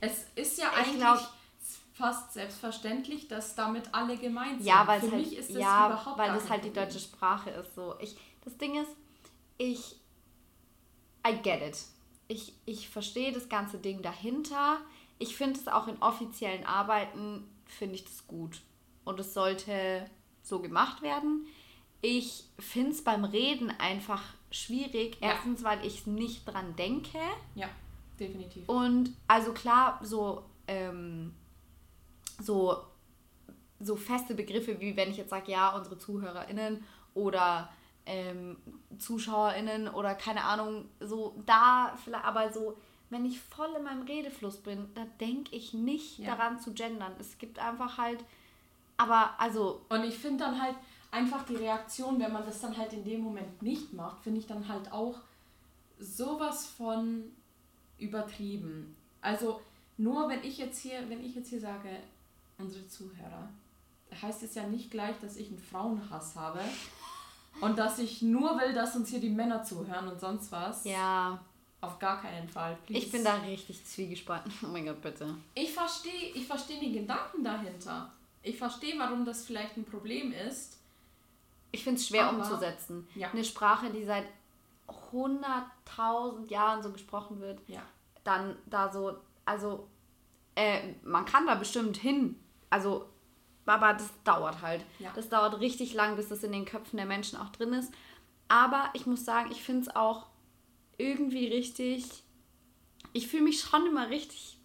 [0.00, 1.32] Es ist ja Ich eigentlich glaub-
[1.92, 4.66] fast selbstverständlich, dass damit alle gemeint sind.
[4.66, 6.98] Ja, weil Für es halt, mich ist das ja, überhaupt weil das halt die deutsche
[6.98, 7.74] Sprache ist.
[7.74, 8.90] So, ich, das Ding ist,
[9.58, 9.96] ich,
[11.26, 11.78] I get it.
[12.28, 14.78] Ich, ich verstehe das ganze Ding dahinter.
[15.18, 18.60] Ich finde es auch in offiziellen Arbeiten, finde ich das gut.
[19.04, 20.08] Und es sollte
[20.42, 21.46] so gemacht werden.
[22.00, 25.18] Ich finde es beim Reden einfach schwierig.
[25.20, 25.28] Ja.
[25.30, 27.18] Erstens, weil ich nicht dran denke.
[27.54, 27.68] Ja,
[28.18, 28.68] definitiv.
[28.68, 31.34] Und also klar, so, ähm,
[32.40, 32.76] so,
[33.80, 37.70] so feste Begriffe, wie wenn ich jetzt sage, ja, unsere ZuhörerInnen oder
[38.06, 38.56] ähm,
[38.98, 42.76] ZuschauerInnen oder keine Ahnung, so da vielleicht, aber so,
[43.10, 46.34] wenn ich voll in meinem Redefluss bin, da denke ich nicht Ja.
[46.36, 47.12] daran zu gendern.
[47.18, 48.24] Es gibt einfach halt,
[48.96, 50.76] aber also, Und ich finde dann halt
[51.10, 54.46] einfach die Reaktion, wenn man das dann halt in dem Moment nicht macht, finde ich
[54.46, 55.18] dann halt auch
[55.98, 57.24] sowas von
[57.98, 58.96] übertrieben.
[59.20, 59.60] Also
[59.96, 61.88] nur wenn ich jetzt hier, wenn ich jetzt hier sage,
[62.58, 63.48] unsere Zuhörer,
[64.20, 66.60] heißt es ja nicht gleich, dass ich einen Frauenhass habe
[67.60, 70.84] und dass ich nur will, dass uns hier die Männer zuhören und sonst was.
[70.84, 71.38] ja,
[71.80, 72.76] Auf gar keinen Fall.
[72.88, 73.10] ich please.
[73.12, 74.52] bin da richtig zwiegespalten.
[74.62, 75.34] Oh mein Gott, bitte.
[75.54, 78.10] Ich verstehe ich versteh die Gedanken dahinter.
[78.42, 80.78] Ich verstehe, warum das vielleicht ein Problem ist.
[81.72, 83.06] Ich finde es schwer Aber- umzusetzen.
[83.14, 83.30] Ja.
[83.30, 84.24] Eine Sprache, die seit
[85.12, 87.82] 100.000 Jahren so gesprochen wird, Ja.
[88.22, 89.86] dann da so, also
[90.56, 92.38] äh, man kann da bestimmt hin,
[92.70, 93.06] also,
[93.66, 94.84] aber das dauert halt.
[94.98, 95.10] Ja.
[95.14, 97.92] Das dauert richtig lang, bis das in den Köpfen der Menschen auch drin ist.
[98.48, 100.26] Aber ich muss sagen, ich finde es auch
[100.98, 102.22] irgendwie richtig,
[103.12, 104.58] ich fühle mich schon immer richtig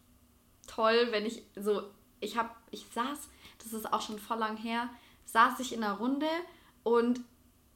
[0.68, 1.84] toll, wenn ich so,
[2.20, 3.30] ich habe, ich saß,
[3.64, 4.90] das ist auch schon voll lang her,
[5.26, 6.28] saß ich in einer Runde
[6.84, 7.22] und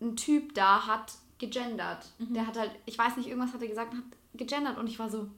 [0.02, 2.06] ein Typ da hat gegendert.
[2.20, 5.00] Der hat halt, ich weiß nicht, irgendwas hat er gesagt und hat gegendert und ich
[5.00, 5.30] war so,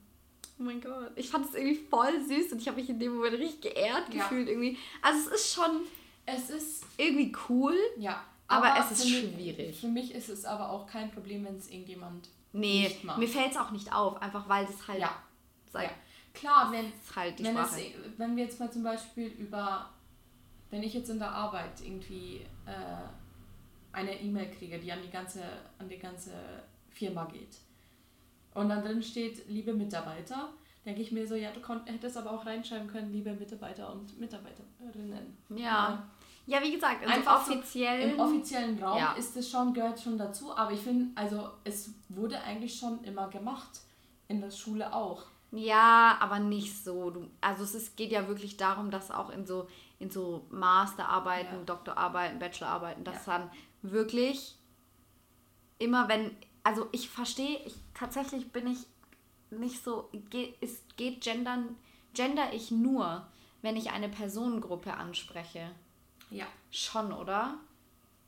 [0.60, 3.16] oh mein Gott, ich fand es irgendwie voll süß und ich habe mich in dem
[3.16, 4.24] Moment richtig geehrt Ja.
[4.24, 4.78] gefühlt irgendwie.
[5.02, 5.82] Also es ist schon
[6.28, 7.76] Es ist irgendwie cool.
[7.98, 9.80] Ja, Aber es ist für mich- schwierig.
[9.80, 13.20] Für mich ist es aber auch kein Problem, wenn es irgendjemand Nee, nicht macht.
[13.20, 15.22] mir fällt es auch nicht auf, einfach weil das halt, Ja.
[15.72, 15.90] sei, ja.
[16.34, 17.78] Klar, wenn, ist halt wenn, es,
[18.18, 19.90] wenn wir jetzt mal zum Beispiel über,
[20.72, 23.08] wenn ich jetzt in der Arbeit irgendwie äh,
[23.94, 25.44] eine E-Mail kriege, die an die ganze,
[25.78, 26.32] an die ganze
[26.90, 27.56] Firma geht
[28.56, 30.50] und dann drin steht, liebe Mitarbeiter,
[30.86, 35.38] denke ich mir so, ja, du hättest aber auch reinschreiben können, liebe Mitarbeiter und Mitarbeiterinnen.
[35.56, 36.08] Ja.
[36.48, 38.12] Ja, wie gesagt, also Einfach so offiziell.
[38.12, 39.14] Im offiziellen Raum Ja.
[39.14, 43.28] ist es schon, gehört schon dazu, aber ich finde, also es wurde eigentlich schon immer
[43.30, 43.82] gemacht.
[44.28, 45.24] In der Schule auch.
[45.52, 47.12] Ja, aber nicht so.
[47.12, 49.68] Du, also es ist, geht ja wirklich darum, dass auch in so,
[50.00, 51.64] in so Masterarbeiten, Ja.
[51.64, 53.38] Doktorarbeiten, Bachelorarbeiten, dass Ja.
[53.40, 53.52] dann
[53.84, 54.56] wirklich
[55.78, 56.32] immer wenn,
[56.66, 58.80] also ich verstehe, ich, tatsächlich bin ich
[59.52, 61.76] nicht so, geht, ist, geht gendern,
[62.16, 63.28] gender ich nur,
[63.62, 65.70] wenn ich eine Personengruppe anspreche.
[66.32, 66.48] Ja.
[66.72, 67.60] Schon, oder?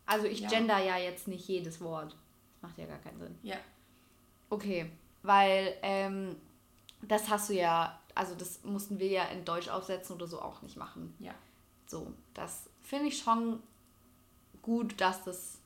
[0.05, 0.49] Also ich Ja.
[0.49, 2.15] gender ja jetzt nicht jedes Wort.
[2.53, 3.39] Das macht ja gar keinen Sinn.
[3.41, 3.57] Ja.
[4.51, 4.91] Okay,
[5.23, 6.35] weil ähm,
[7.01, 10.61] das hast du ja, also das mussten wir ja in Deutsch aufsetzen oder so auch
[10.61, 11.15] nicht machen.
[11.17, 11.33] Ja.
[11.87, 13.63] So, das finde ich schon
[14.61, 15.56] gut, dass das,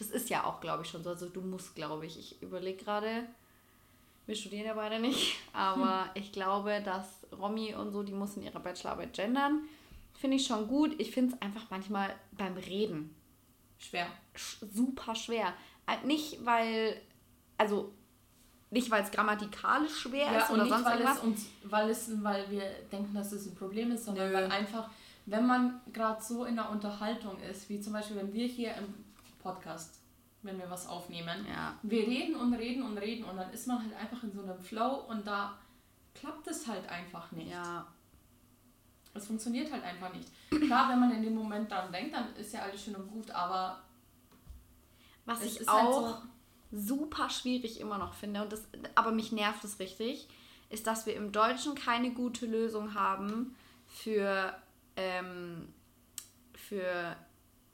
[0.00, 1.10] das ist ja auch, glaube ich, schon so.
[1.10, 3.24] Also du musst, glaube ich, ich überlege gerade,
[4.26, 8.60] wir studieren ja beide nicht, aber ich glaube, dass Romy und so, die mussten ihre
[8.60, 9.62] Bachelorarbeit gendern.
[10.14, 10.98] Finde ich schon gut.
[11.00, 13.14] Ich finde es einfach manchmal beim Reden
[13.78, 14.06] Schwer.
[14.36, 15.54] sch- super schwer.
[15.86, 17.00] Äh, Nicht, weil,
[17.56, 17.92] also
[18.70, 21.16] nicht, weil es grammatikalisch schwer Ja, ist und oder nicht, sonst weil irgendwas.
[21.18, 24.34] es, uns, weil es weil wir denken, dass es ein Problem ist, sondern Nö.
[24.34, 24.88] weil einfach
[25.26, 28.94] wenn man gerade so in der Unterhaltung ist, wie zum Beispiel, wenn wir hier im
[29.42, 30.00] Podcast,
[30.42, 31.78] wenn wir was aufnehmen, Ja.
[31.82, 34.58] wir reden und reden und reden und dann ist man halt einfach in so einem
[34.58, 35.58] Flow und da
[36.14, 37.50] klappt es halt einfach nicht.
[37.50, 37.86] Ja.
[39.12, 40.28] Es funktioniert halt einfach nicht.
[40.50, 43.30] Klar, wenn man in dem Moment dran denkt, dann ist ja alles schön und gut,
[43.30, 43.82] aber
[45.26, 46.22] Was ich halt auch
[46.72, 48.62] super schwierig immer noch finde, und das,
[48.94, 50.28] aber mich nervt es richtig,
[50.68, 53.56] ist, dass wir im Deutschen keine gute Lösung haben
[53.88, 54.54] für,
[54.96, 55.74] ähm,
[56.54, 57.16] für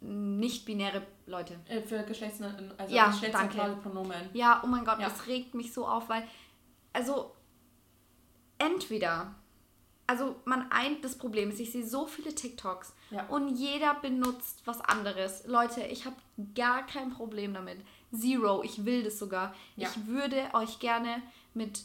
[0.01, 1.59] nicht-binäre Leute.
[1.69, 3.77] äh, für Geschlechts also Ja, geschlechtsneutrale.
[3.77, 4.29] Pronomen.
[4.35, 5.09] Ja, oh mein Gott, Ja.
[5.09, 6.27] das regt mich so auf, weil,
[6.93, 7.33] also,
[8.59, 9.35] entweder,
[10.07, 13.27] also man eint das Problem ist, ich sehe so viele TikToks Ja.
[13.27, 15.47] und jeder benutzt was anderes.
[15.47, 16.17] Leute, ich habe
[16.55, 17.79] gar kein Problem damit.
[18.13, 19.55] Zero, ich will das sogar.
[19.77, 19.89] Ja.
[19.89, 21.23] Ich würde euch gerne
[21.55, 21.83] mit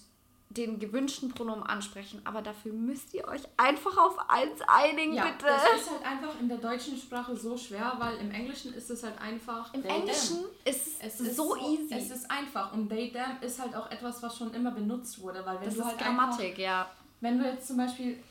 [0.54, 5.46] den gewünschten Pronomen ansprechen, aber dafür müsst ihr euch einfach auf eins einigen, Ja, bitte.
[5.46, 9.04] das ist halt einfach in der deutschen Sprache so schwer, weil im Englischen ist es
[9.04, 9.74] halt einfach.
[9.74, 9.84] Im.
[9.84, 11.94] Englischen ist Es es ist so, easy.
[11.94, 15.46] Es ist einfach und they, them ist halt auch etwas, was schon immer benutzt wurde,
[15.46, 16.82] weil wenn das du ist halt Grammatik, ja.
[16.82, 18.22] Einfach, wenn du jetzt zum Beispiel,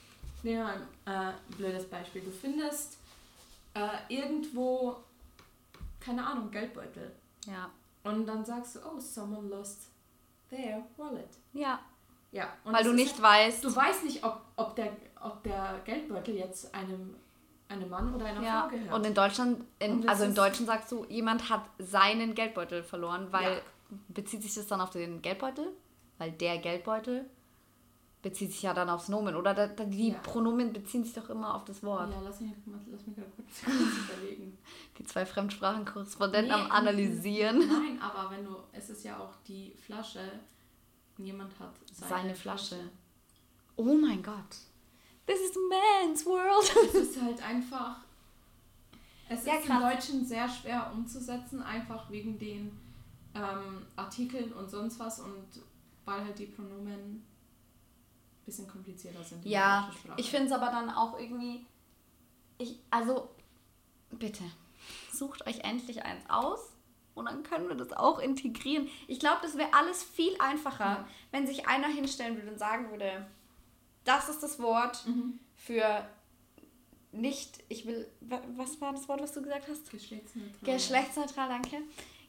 [0.42, 2.98] nehmen wir mal ein äh, blödes Beispiel, du findest
[3.74, 4.96] äh, irgendwo,
[6.00, 7.12] keine Ahnung, Geldbeutel
[7.46, 7.70] Ja.
[8.04, 9.88] und dann sagst du, oh, someone lost
[10.50, 11.28] their wallet.
[11.52, 11.78] Ja.
[12.32, 13.64] Ja, und Weil du nicht halt, weißt.
[13.64, 17.16] Du weißt nicht, ob, ob, der, ob der Geldbeutel jetzt einem,
[17.68, 18.94] einem Mann oder einer Ja, Frau gehört.
[18.94, 23.28] und in Deutschland, in, Und also im Deutschen sagst du, jemand hat seinen Geldbeutel verloren,
[23.32, 23.60] weil Ja.
[24.08, 25.66] bezieht sich das dann auf den Geldbeutel?
[26.18, 27.28] Weil der Geldbeutel
[28.22, 29.54] bezieht sich ja dann aufs Nomen, oder?
[29.54, 30.18] Da, da, die Ja.
[30.18, 32.12] Pronomen beziehen sich doch immer auf das Wort.
[32.12, 34.58] ja, lass mich, lass mich gerade kurz, kurz überlegen.
[34.98, 37.58] Die zwei Fremdsprachenkorrespondenten Nee, am Analysieren.
[37.58, 40.20] Nein, aber wenn du, es ist ja auch die Flasche,
[41.24, 42.90] jemand hat seine, Seine Flasche.
[43.76, 44.56] Oh mein Gott.
[45.26, 46.70] This is man's world.
[46.88, 47.98] Es ist halt einfach,
[49.28, 49.94] es Ja, ist im krass.
[49.94, 52.78] Deutschen sehr schwer umzusetzen, einfach wegen den
[53.34, 55.44] ähm, Artikeln und sonst was und
[56.04, 57.24] weil halt die Pronomen ein
[58.44, 59.38] bisschen komplizierter sind.
[59.38, 61.64] in der Ja, ich finde es aber dann auch irgendwie.
[62.58, 63.30] Ich, also,
[64.10, 64.42] bitte,
[65.12, 66.72] sucht euch endlich eins aus
[67.14, 68.88] und dann können wir das auch integrieren.
[69.08, 71.08] Ich glaube, das wäre alles viel einfacher, Ja.
[71.32, 73.26] wenn sich einer hinstellen würde und sagen würde:
[74.04, 75.38] Das ist das Wort Mhm.
[75.56, 76.06] für
[77.12, 79.90] nicht, ich will, wa- was war das Wort, was du gesagt hast?
[79.90, 80.52] Geschlechtsneutral.
[80.74, 81.78] Geschlechtsneutral, danke.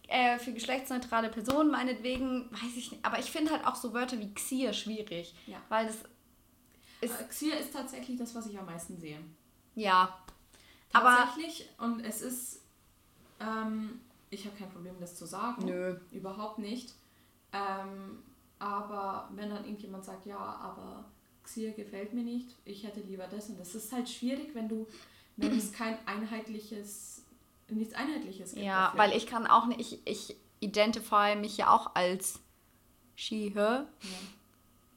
[0.07, 3.05] Äh, für geschlechtsneutrale Personen meinetwegen, weiß ich nicht.
[3.05, 5.33] Aber ich finde halt auch so Wörter wie Xier schwierig.
[5.47, 5.61] Ja.
[5.69, 5.97] Weil das
[6.99, 9.19] ist, Xier ist tatsächlich das, was ich am meisten sehe.
[9.75, 10.17] ja.
[10.93, 12.61] Aber Tatsächlich, und es ist,
[13.39, 14.01] ähm,
[14.31, 15.65] ich habe kein Problem, das zu sagen.
[15.65, 15.95] Nö.
[16.11, 16.93] Überhaupt nicht.
[17.53, 18.23] Ähm,
[18.59, 21.05] aber wenn dann irgendjemand sagt, ja, aber
[21.43, 24.87] Xier gefällt mir nicht, ich hätte lieber das und das ist halt schwierig, wenn du,
[25.37, 27.23] wenn es kein einheitliches,
[27.69, 28.65] nichts Einheitliches gibt.
[28.65, 28.99] Ja, dafür.
[28.99, 32.39] weil ich kann auch nicht, ich, ich identify mich ja auch als
[33.15, 34.09] she, her, Ja.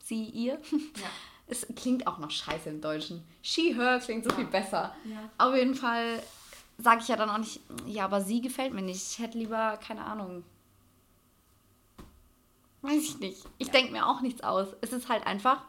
[0.05, 0.55] sie, ihr.
[0.55, 0.59] Ja.
[1.47, 3.23] Es klingt auch noch scheiße im Deutschen.
[3.43, 4.37] She, her klingt so Ja.
[4.37, 4.97] viel besser.
[5.05, 5.31] Ja.
[5.37, 6.23] Auf jeden Fall
[6.79, 9.03] sage ich ja dann auch nicht, ja, aber sie gefällt mir nicht.
[9.13, 10.45] Ich hätte lieber, keine Ahnung.
[12.83, 13.45] Weiß ich nicht.
[13.59, 13.73] Ich Ja.
[13.73, 14.69] denke mir auch nichts aus.
[14.81, 15.65] Es ist halt einfach,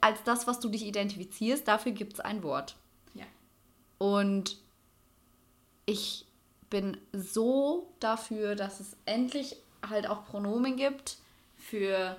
[0.00, 2.76] als das, was du dich identifizierst, dafür gibt es ein Wort.
[3.14, 3.26] Ja.
[3.98, 4.56] Und
[5.86, 6.26] ich
[6.70, 9.56] bin so dafür, dass es endlich
[9.86, 11.18] halt auch Pronomen gibt
[11.56, 12.16] für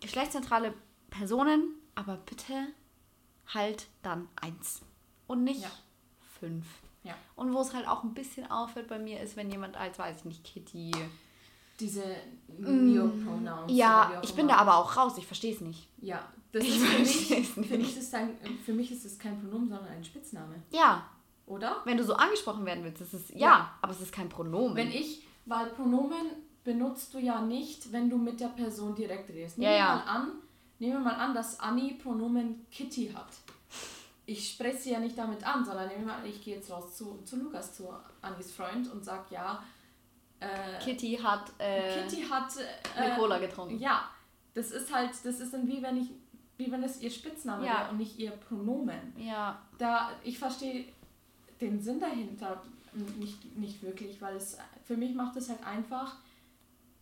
[0.00, 0.74] geschlechtsneutrale
[1.10, 2.66] Personen, aber bitte
[3.54, 4.82] halt dann eins
[5.26, 5.70] und nicht Ja.
[6.40, 6.66] fünf.
[7.04, 7.14] Ja.
[7.36, 10.18] Und wo es halt auch ein bisschen aufhört bei mir ist, wenn jemand als, weiß
[10.20, 10.90] ich nicht, Kitty.
[11.80, 12.02] Diese
[12.58, 13.70] Neopronouns.
[13.72, 13.74] Mm.
[13.74, 15.88] Ja, ich bin da aber auch raus, ich verstehe es nicht.
[16.00, 16.20] Ja,
[16.52, 17.50] das Ich ist für mich, nicht.
[17.68, 18.30] für mich ist ein,
[18.64, 21.04] für mich ist es kein Pronomen, sondern ein Spitzname, Ja,
[21.46, 21.76] oder?
[21.84, 23.70] wenn du so angesprochen werden willst, ist es ja, Ja.
[23.82, 24.76] aber es ist kein Pronomen.
[24.76, 26.26] Wenn ich, weil Pronomen
[26.62, 29.58] benutzt du ja nicht, wenn du mit der Person direkt redest.
[29.58, 29.94] Ja, Nehmen wir ja.
[29.96, 30.32] mal an,
[30.78, 33.26] nehmen wir mal an, dass Anni Pronomen Kitty hat.
[34.26, 35.90] Ich spreche sie ja nicht damit an, sondern
[36.24, 37.90] ich gehe jetzt raus zu, zu Lukas, zu
[38.22, 39.62] Annis Freund und sag ja,
[40.40, 43.78] äh, Kitty hat äh, Kitty hat äh, eine Cola getrunken.
[43.78, 44.08] Ja,
[44.54, 46.08] das ist halt, das ist dann wie wenn ich,
[46.56, 47.80] wie wenn es ihr Spitzname Ja.
[47.80, 49.12] wäre und nicht ihr Pronomen.
[49.18, 50.86] Ja, Da ich verstehe
[51.60, 52.62] den Sinn dahinter
[53.18, 56.16] nicht, nicht wirklich, weil es für mich macht es halt einfach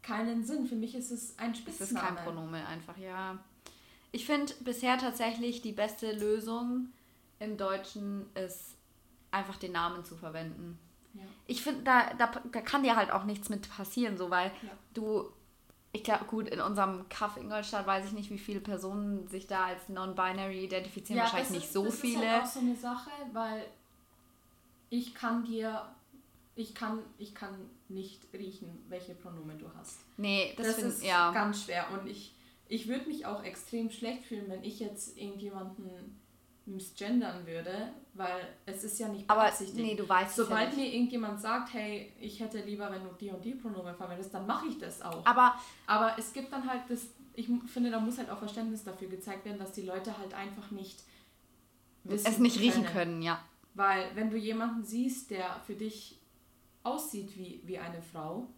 [0.03, 0.66] keinen Sinn.
[0.66, 1.91] Für mich ist es ein es Spitzname.
[1.91, 3.39] ist kein Pronomen einfach, ja.
[4.11, 6.89] Ich finde bisher tatsächlich die beste Lösung
[7.43, 8.76] im Deutschen ist
[9.30, 10.78] einfach den Namen zu verwenden.
[11.14, 11.22] Ja.
[11.47, 14.70] Ich finde, da, da, da kann dir halt auch nichts mit passieren, so weil Ja.
[14.95, 15.30] du
[15.95, 19.66] Ich glaube, gut, in unserem Kaff Ingolstadt weiß ich nicht, wie viele Personen sich da
[19.66, 21.20] als non-binary identifizieren.
[21.20, 22.24] Wahrscheinlich das nicht ist, so das viele.
[22.24, 23.66] ist halt auch so eine Sache, weil
[24.88, 25.95] ich kann dir,
[26.55, 27.55] ich kann, ich kann
[27.88, 29.99] nicht riechen, welche Pronomen du hast.
[30.16, 31.30] nee, das, Das, find, ist ja.
[31.32, 32.34] ganz schwer und ich,
[32.68, 36.18] ich würde mich auch extrem schlecht fühlen, wenn ich jetzt irgendjemanden
[36.66, 39.78] misgendern würde, weil es ist ja nicht Aber beabsichtigt.
[39.84, 40.78] nee, du weißt es ja Sobald nicht.
[40.78, 44.46] mir irgendjemand sagt, hey, ich hätte lieber, wenn du die und die Pronomen verwendest, dann
[44.46, 45.24] mache ich das auch.
[45.26, 45.54] Aber
[45.86, 49.44] Aber es gibt dann halt das, ich finde, da muss halt auch Verständnis dafür gezeigt
[49.44, 51.02] werden, dass die Leute halt einfach nicht
[52.04, 53.42] es nicht riechen können, ja.
[53.74, 56.20] Weil wenn du jemanden siehst, der für dich
[56.82, 58.48] aussieht wie, wie eine Frau,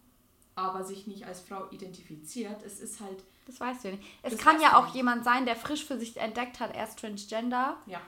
[0.55, 4.07] aber sich nicht als Frau identifiziert, es ist halt, Das weißt du ja nicht.
[4.23, 4.95] Es Das kann ja auch nicht.
[4.95, 8.01] jemand sein, der frisch für sich entdeckt hat, er ist Transgender ja,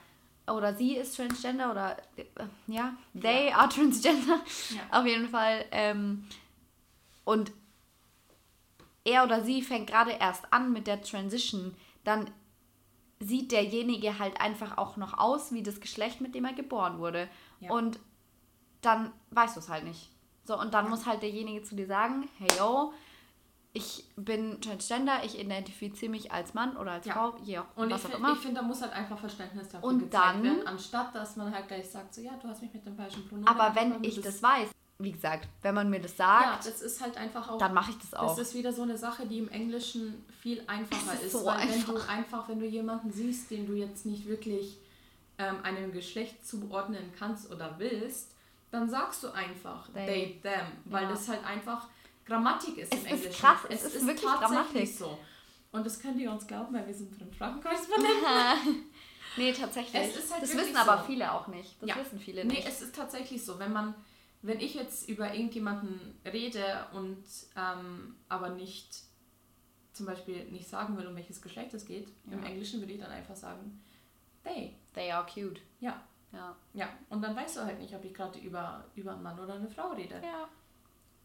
[0.52, 2.26] oder sie ist Transgender oder äh,
[2.68, 4.40] ja, they are Transgender.
[4.72, 4.82] ja.
[5.00, 5.66] Auf jeden Fall.
[5.72, 6.28] Ähm,
[7.24, 7.52] und
[9.04, 11.76] er oder sie fängt gerade erst an mit der Transition.
[12.04, 12.30] Dann
[13.20, 17.30] sieht derjenige halt einfach auch noch aus wie das Geschlecht, mit dem er geboren wurde.
[17.60, 17.72] Ja.
[17.72, 18.00] Und
[18.82, 20.10] dann weißt du es halt nicht.
[20.46, 20.90] So, und dann Ja.
[20.92, 22.94] muss halt derjenige zu dir sagen, hey yo,
[23.78, 27.14] ich bin Transgender, ich identifiziere mich als Mann oder als Ja.
[27.14, 28.34] Frau, je auch, Und ich was auch finde, immer.
[28.34, 31.54] ich find, da muss halt einfach Verständnis dafür Und gezeigt dann- werden, anstatt dass man
[31.54, 33.48] halt gleich sagt, so ja, du hast mich mit dem falschen Pronomen.
[33.48, 34.70] Aber wenn ich das weiß,
[35.00, 37.92] wie gesagt, wenn man mir das sagt, Ja, das ist halt einfach auch dann mache
[37.92, 38.36] ich das auch.
[38.36, 41.32] Das ist wieder so eine Sache, die im Englischen viel einfacher Es ist ist.
[41.34, 41.94] so weil wenn einfach.
[41.94, 44.78] du einfach, wenn du jemanden siehst, den du jetzt nicht wirklich
[45.40, 48.32] ähm, einem Geschlecht zuordnen kannst oder willst,
[48.72, 50.06] dann sagst du einfach They.
[50.08, 51.10] they, them, weil Ja.
[51.10, 51.88] das halt einfach
[52.28, 53.42] Grammatik ist Es im ist Englischen.
[53.42, 54.98] krass, es ist wirklich tatsächlich Grammatik.
[54.98, 55.18] so.
[55.72, 58.86] Und das könnt ihr uns glauben, weil wir sind Fremdsprachenkorrespondenten.
[59.38, 60.02] nee, tatsächlich.
[60.02, 61.04] Es ist halt das wirklich wissen aber so.
[61.06, 61.82] viele auch nicht.
[61.82, 61.98] Das Ja.
[61.98, 62.68] wissen viele Nee, nicht.
[62.68, 63.94] es ist tatsächlich so, wenn man,
[64.42, 67.24] wenn ich jetzt über irgendjemanden rede und
[67.56, 69.04] ähm, aber nicht
[69.94, 72.50] zum Beispiel nicht sagen will, um welches Geschlecht es geht, im Ja.
[72.50, 73.82] Englischen würde ich dann einfach sagen,
[74.44, 74.76] they.
[74.94, 75.60] They are cute.
[75.80, 76.02] Ja,
[76.32, 76.56] Ja.
[76.74, 76.88] ja.
[77.10, 79.70] Und dann weißt du halt nicht, ob ich gerade über, über einen Mann oder eine
[79.70, 80.22] Frau rede.
[80.24, 80.48] ja.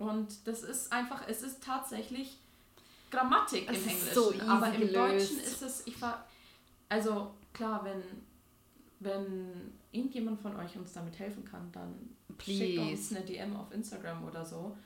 [0.03, 2.39] Und das ist einfach, es ist tatsächlich
[3.11, 4.15] Grammatik Es im Englischen.
[4.15, 4.97] so aber im gelöst.
[4.97, 6.27] Deutschen ist es, ich war,
[6.89, 8.03] also klar, wenn,
[9.01, 11.95] wenn irgendjemand von euch uns damit helfen kann, dann
[12.43, 13.17] schickt uns Please.
[13.17, 14.77] eine DM auf Instagram oder so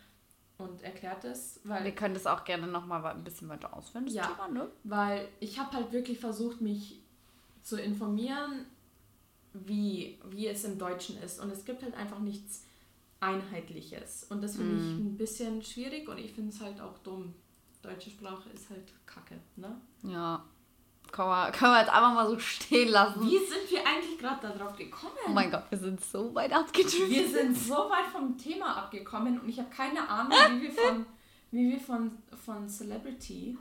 [0.59, 4.15] und erklärt es, Wir weil, können das auch gerne nochmal ein bisschen weiter ausführen, das
[4.15, 4.27] Ja.
[4.27, 4.69] Thema, ne?
[4.85, 7.01] weil ich habe halt wirklich versucht, mich
[7.63, 8.67] zu informieren,
[9.53, 11.41] wie, wie es im Deutschen ist.
[11.41, 12.65] Und es gibt halt einfach nichts
[13.21, 14.25] Einheitliches.
[14.31, 15.07] Und das finde ich Mm.
[15.07, 17.35] ein bisschen schwierig und ich finde es halt auch dumm.
[17.83, 19.81] Deutsche Sprache ist halt kacke, ne?
[20.03, 20.45] Ja.
[21.13, 23.23] Können wir, können wir jetzt einfach mal so stehen lassen.
[23.23, 25.13] Wie sind wir eigentlich gerade darauf gekommen?
[25.29, 27.09] Oh mein Gott, wir sind so weit abgedriftet.
[27.09, 31.07] Wir sind so weit vom Thema abgekommen und ich habe keine Ahnung, wie wir von,
[31.53, 32.11] wie wir von,
[32.45, 33.57] von Celebrity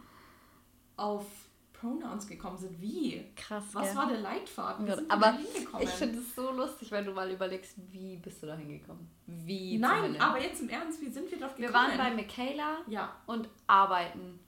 [0.98, 1.26] auf
[1.80, 2.80] Pronouns gekommen sind.
[2.82, 3.32] Wie?
[3.36, 3.96] Krass, Was gell?
[3.98, 4.86] war der Leitfaden?
[4.88, 5.82] Wie sind wir aber da hingekommen?
[5.84, 9.08] Ich finde es so lustig, wenn du mal überlegst, wie bist du da hingekommen?
[9.26, 9.78] Wie?
[9.78, 11.88] Nein, aber jetzt im Ernst, wie sind wir drauf Wir gekommen?
[11.90, 14.40] waren bei Michaela Ja, und arbeiten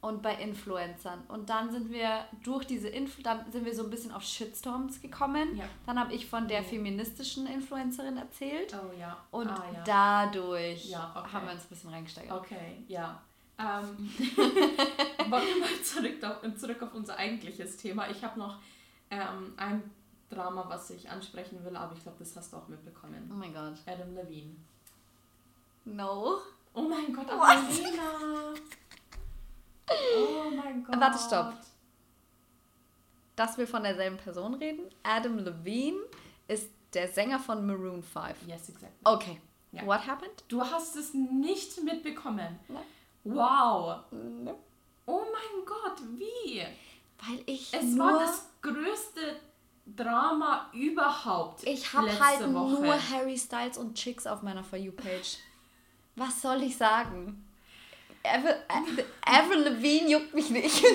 [0.00, 1.22] und bei Influencern.
[1.28, 5.00] Und dann sind wir durch diese Influ dann sind wir so ein bisschen auf Shitstorms
[5.00, 5.56] gekommen.
[5.56, 5.64] ja.
[5.86, 6.64] Dann habe ich von der Oh.
[6.64, 8.74] feministischen Influencerin erzählt.
[8.74, 9.16] Oh ja.
[9.30, 9.82] Und ah, ja.
[9.86, 11.32] dadurch Ja, okay.
[11.32, 12.38] haben wir uns ein bisschen reingesteigert.
[12.38, 13.22] Okay, ja.
[13.58, 18.10] Ähm, wollen wir mal zurück, auf- zurück auf unser eigentliches Thema.
[18.10, 18.58] Ich habe noch
[19.10, 19.90] ähm, ein
[20.30, 23.30] Drama, was ich ansprechen will, aber ich glaube, das hast du auch mitbekommen.
[23.32, 23.74] Oh mein Gott.
[23.86, 24.56] Adam Levine.
[25.84, 26.38] No.
[26.72, 27.48] Oh mein Gott, What?
[27.58, 28.54] Adelina!
[30.16, 30.98] Oh mein Gott.
[30.98, 31.52] Warte, stopp.
[33.36, 34.84] Dass wir von derselben Person reden.
[35.02, 35.98] Adam Levine
[36.48, 38.34] ist der Sänger von Maroon 5.
[38.46, 38.88] Yes, exactly.
[39.04, 39.40] Okay.
[39.72, 39.84] Ja.
[39.84, 40.42] What happened?
[40.48, 42.58] Du hast es nicht mitbekommen.
[42.68, 42.82] Nein.
[43.24, 44.00] Wow.
[44.10, 44.58] No.
[45.06, 46.62] Oh mein Gott, wie?
[47.26, 48.06] Weil ich Es nur...
[48.06, 49.36] war das größte
[49.86, 51.64] Drama überhaupt.
[51.64, 52.82] ich habe halt Woche.
[52.82, 55.38] nur Harry Styles und Chicks auf meiner For You-Page.
[56.16, 57.44] Was soll ich sagen?
[59.26, 60.82] Avril, Levine juckt mich nicht.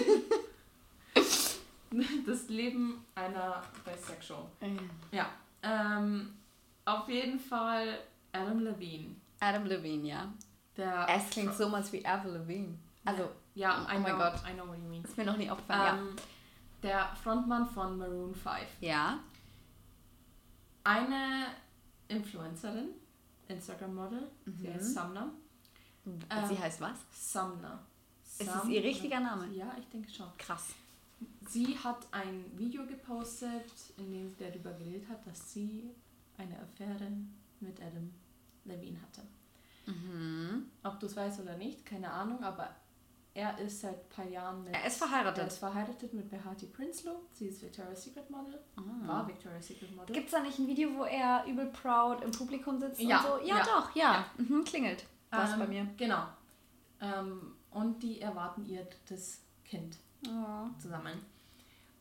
[2.25, 4.45] Das Leben einer Bisexual.
[5.11, 5.27] Ja.
[5.63, 6.35] Ähm,
[6.85, 7.97] auf jeden Fall
[8.31, 9.15] Adam Levine.
[9.39, 10.31] Adam Levine, ja.
[10.79, 12.77] Der Es klingt so mal wie Avril Levine.
[13.05, 14.41] Also, ja, oh I mein know, Gott.
[14.49, 15.03] I know what you mean.
[15.03, 16.09] ist mir noch nie aufgefallen.
[16.09, 16.15] Ähm,
[16.81, 18.45] der Frontmann von Maroon 5.
[18.81, 18.89] ja.
[18.89, 19.19] Ja.
[20.83, 21.47] Eine
[22.07, 22.89] Influencerin,
[23.47, 24.73] Instagram-Model, sie Mhm.
[24.73, 25.29] heißt Samna.
[26.05, 26.97] Sie Ähm, heißt was?
[27.11, 27.79] Samna.
[28.23, 29.47] Ist es ihr richtiger Name?
[29.49, 30.27] Ja, ich denke schon.
[30.37, 30.69] Krass.
[31.49, 35.89] Sie hat ein Video gepostet, in dem sie darüber geredet hat, dass sie
[36.37, 37.11] eine Affäre
[37.59, 38.09] mit Adam
[38.63, 39.21] Levine hatte.
[39.89, 40.65] Mhm.
[40.83, 42.69] Ob du es weißt oder nicht, keine Ahnung, aber
[43.33, 44.73] er ist seit ein paar Jahren mit.
[44.73, 45.37] Er ist verheiratet.
[45.39, 47.15] Er ist verheiratet mit Behati Prinsloo.
[47.31, 48.59] Sie ist Victoria's Secret Model.
[48.75, 48.81] Ah.
[49.07, 50.13] War Victoria's Secret Model.
[50.13, 53.41] Gibt es da nicht ein Video, wo er übel proud im Publikum sitzt Ja, und
[53.41, 53.47] so?
[53.47, 54.25] Ja, ja, doch, ja.
[54.37, 55.05] Mhm, klingelt.
[55.31, 55.87] Das Ähm, bei mir.
[55.97, 56.23] Genau.
[57.01, 60.67] Ähm, und die erwarten ihr das Kind Oh.
[60.79, 61.13] zusammen.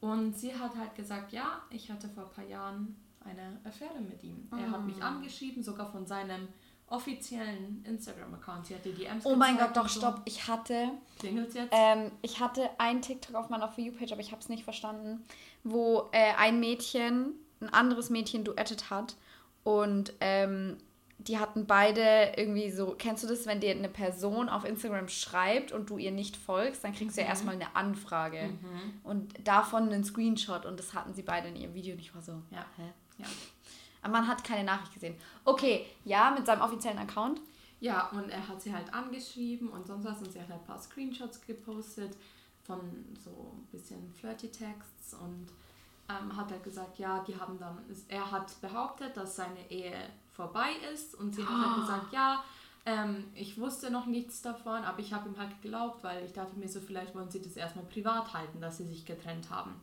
[0.00, 4.22] Und sie hat halt gesagt, ja, ich hatte vor ein paar Jahren eine Affäre mit
[4.24, 4.48] ihm.
[4.50, 4.82] Er hat Ah.
[4.82, 6.48] mich angeschrieben, sogar von seinem
[6.90, 8.66] offiziellen Instagram-Account.
[8.66, 10.00] Sie hat die DMs Oh mein Gott, doch, so.
[10.00, 10.22] stopp.
[10.24, 11.72] Ich hatte Klingelt's jetzt?
[11.72, 15.24] Ähm, ich hatte einen TikTok auf meiner For You-Page, aber ich habe es nicht verstanden,
[15.64, 19.16] wo äh, ein Mädchen ein anderes Mädchen duettet hat
[19.64, 20.78] und ähm,
[21.20, 25.72] die hatten beide irgendwie so, kennst du das, wenn dir eine Person auf Instagram schreibt
[25.72, 27.30] und du ihr nicht folgst, dann kriegst du ja Mhm.
[27.30, 28.50] erstmal eine Anfrage
[29.02, 32.32] und davon einen Screenshot und das hatten sie beide in ihrem Video ich war so,
[32.52, 32.64] Ja.
[32.76, 32.84] hä?
[33.18, 33.26] Ja.
[34.08, 35.16] Man hat keine Nachricht gesehen.
[35.44, 37.40] Okay, ja, mit seinem offiziellen Account.
[37.80, 40.66] Ja, und er hat sie halt angeschrieben und sonst was und sie hat halt ein
[40.66, 42.16] paar Screenshots gepostet
[42.64, 42.80] von
[43.22, 45.46] so ein bisschen flirty Texts und
[46.08, 47.78] ähm, hat halt gesagt, ja, die haben dann,
[48.08, 49.94] er hat behauptet, dass seine Ehe
[50.32, 52.42] vorbei ist und sie hat halt gesagt, ja,
[52.84, 56.58] ähm, ich wusste noch nichts davon, aber ich habe ihm halt geglaubt, weil ich dachte
[56.58, 59.74] mir so, vielleicht wollen sie das erstmal privat halten, dass sie sich getrennt haben.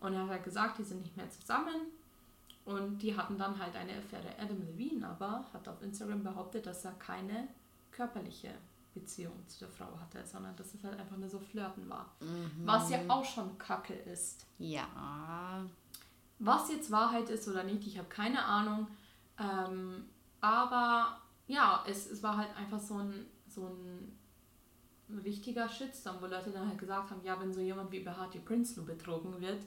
[0.00, 1.76] Und er hat halt gesagt, die sind nicht mehr zusammen
[2.64, 4.38] und die hatten dann halt eine Affäre.
[4.38, 7.48] Adam Levine aber hat auf Instagram behauptet, dass er keine
[7.90, 8.50] körperliche
[8.94, 12.14] Beziehung zu der Frau hatte, sondern dass es halt einfach nur so Flirten war.
[12.64, 14.46] Was ja auch schon Kacke ist.
[14.58, 15.64] Ja.
[16.38, 18.88] Was jetzt Wahrheit ist oder nicht, ich habe keine Ahnung.
[19.38, 20.04] Ähm,
[20.40, 24.18] aber ja, es, es war halt einfach so ein, so ein
[25.24, 28.84] richtiger Shitstorm, wo Leute dann halt gesagt haben, ja, wenn so jemand wie Behati Prinsloo
[28.84, 29.62] betrogen wird,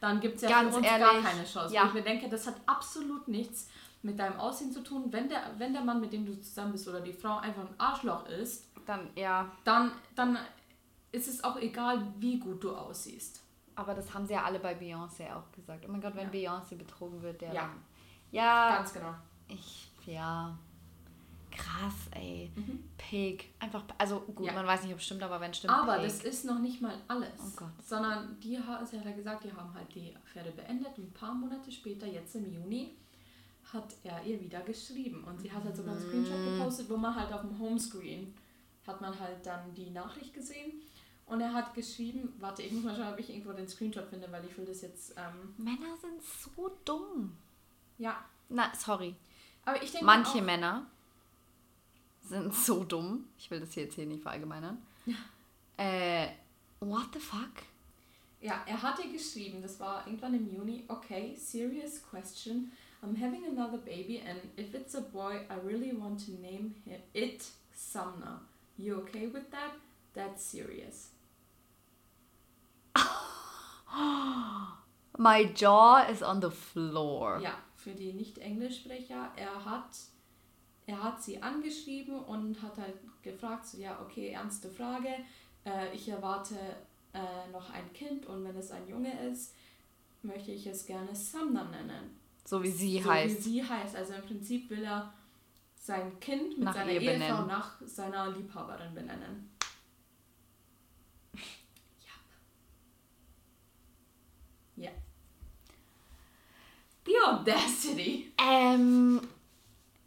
[0.00, 1.74] dann gibt es ja Ganz für uns gar ehrlich, keine Chance.
[1.74, 1.82] ja.
[1.84, 3.68] Wo ich mir denke, das hat absolut nichts
[4.02, 5.04] mit deinem Aussehen zu tun.
[5.10, 7.74] Wenn der, wenn der Mann, mit dem du zusammen bist oder die Frau einfach ein
[7.78, 9.50] Arschloch ist, Dann, ja.
[9.64, 10.38] dann, dann
[11.10, 13.42] ist es auch egal, wie gut du aussiehst.
[13.74, 15.84] Aber das haben sie ja alle bei Beyoncé auch gesagt.
[15.86, 16.52] Oh mein Gott, wenn Ja.
[16.58, 17.52] Beyoncé betrogen wird, der.
[17.52, 17.60] Ja.
[17.62, 17.82] dann-
[18.30, 18.76] Ja.
[18.76, 19.14] Ganz genau.
[19.48, 20.56] Ich, ja.
[21.58, 22.50] Krass, ey.
[22.54, 22.84] Mhm.
[22.96, 23.50] Pig.
[23.58, 24.52] Einfach, also gut, Ja.
[24.52, 25.72] man weiß nicht, ob es stimmt, aber wenn es stimmt.
[25.74, 26.04] Aber Pig.
[26.04, 27.28] das ist noch nicht mal alles.
[27.38, 27.72] Oh Gott.
[27.84, 30.96] Sondern die sie hat ja gesagt, die haben halt die Affäre beendet.
[30.98, 32.94] Und ein paar Monate später, jetzt im Juni,
[33.72, 35.24] hat er ihr wieder geschrieben.
[35.24, 36.58] Und sie hat halt sogar einen Screenshot Mm.
[36.58, 38.34] gepostet, wo man halt auf dem Homescreen
[38.86, 40.80] hat man halt dann die Nachricht gesehen.
[41.26, 44.32] Und er hat geschrieben, warte, ich muss mal schauen, ob ich irgendwo den Screenshot finde,
[44.32, 47.36] weil ich will das jetzt, ähm, Männer sind so dumm.
[47.98, 48.16] ja.
[48.48, 49.14] Na, sorry.
[49.66, 50.86] Aber ich denke Manche auch, Männer
[52.28, 53.24] sind so dumm.
[53.38, 54.78] Ich will das hier jetzt hier nicht verallgemeinern.
[55.76, 56.28] Äh,
[56.80, 57.62] what the fuck?
[58.40, 62.70] Ja, er hatte geschrieben, das war irgendwann im Juni, okay, serious question.
[63.02, 67.00] I'm having another baby and if it's a boy, I really want to name him,
[67.14, 67.44] it
[67.78, 68.40] Sumner.
[68.76, 69.72] You okay with that?
[70.14, 71.10] That's serious.
[75.16, 77.40] My jaw is on the floor.
[77.40, 79.96] Ja, für die Nicht-Englischsprecher, er hat,
[80.88, 85.10] er hat sie angeschrieben und hat halt gefragt, so, ja, okay, ernste Frage,
[85.66, 86.56] äh, ich erwarte
[87.12, 89.54] äh, noch ein Kind und wenn es ein Junge ist,
[90.22, 92.18] möchte ich es gerne Sumner nennen.
[92.46, 93.36] So wie sie so heißt.
[93.36, 93.96] wie sie heißt.
[93.96, 95.12] Also im Prinzip will er
[95.76, 97.46] sein Kind mit Nach seiner ihr Ehefrau benennen.
[97.46, 99.50] nach seiner Liebhaberin benennen.
[104.76, 104.84] Ja.
[104.86, 104.90] Ja.
[107.04, 108.32] The Audacity.
[108.38, 109.20] Ähm,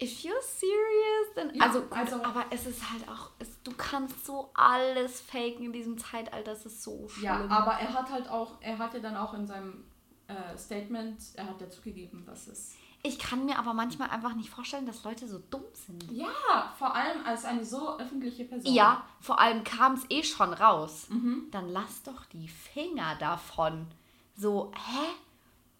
[0.02, 1.54] if you're serious, dann.
[1.54, 3.30] Ja, also, gut, also- aber es ist halt auch.
[3.38, 6.52] Es, du kannst so alles faken in diesem Zeitalter.
[6.52, 7.24] Es ist so schlimm.
[7.24, 9.84] Ja, aber er hat halt auch, er hatte dann auch in seinem
[10.28, 12.74] äh, Statement, er hat ja zugegeben, was es.
[13.04, 16.10] ich kann mir aber manchmal einfach nicht vorstellen, dass Leute so dumm sind.
[16.12, 18.72] Ja, vor allem als eine so öffentliche Person.
[18.72, 21.06] Ja, vor allem kam es eh schon raus.
[21.08, 21.48] Mhm.
[21.50, 23.88] Dann lass doch die Finger davon.
[24.36, 25.06] So, hä?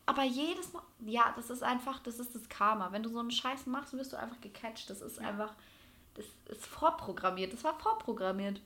[0.06, 2.90] Aber jedes Mal, ja, das ist einfach, das ist das Karma.
[2.92, 4.90] Wenn du so einen Scheiß machst, wirst du einfach gecatcht.
[4.90, 5.28] Das ist Ja.
[5.28, 5.52] einfach,
[6.14, 7.52] das ist vorprogrammiert.
[7.52, 8.60] Das war vorprogrammiert.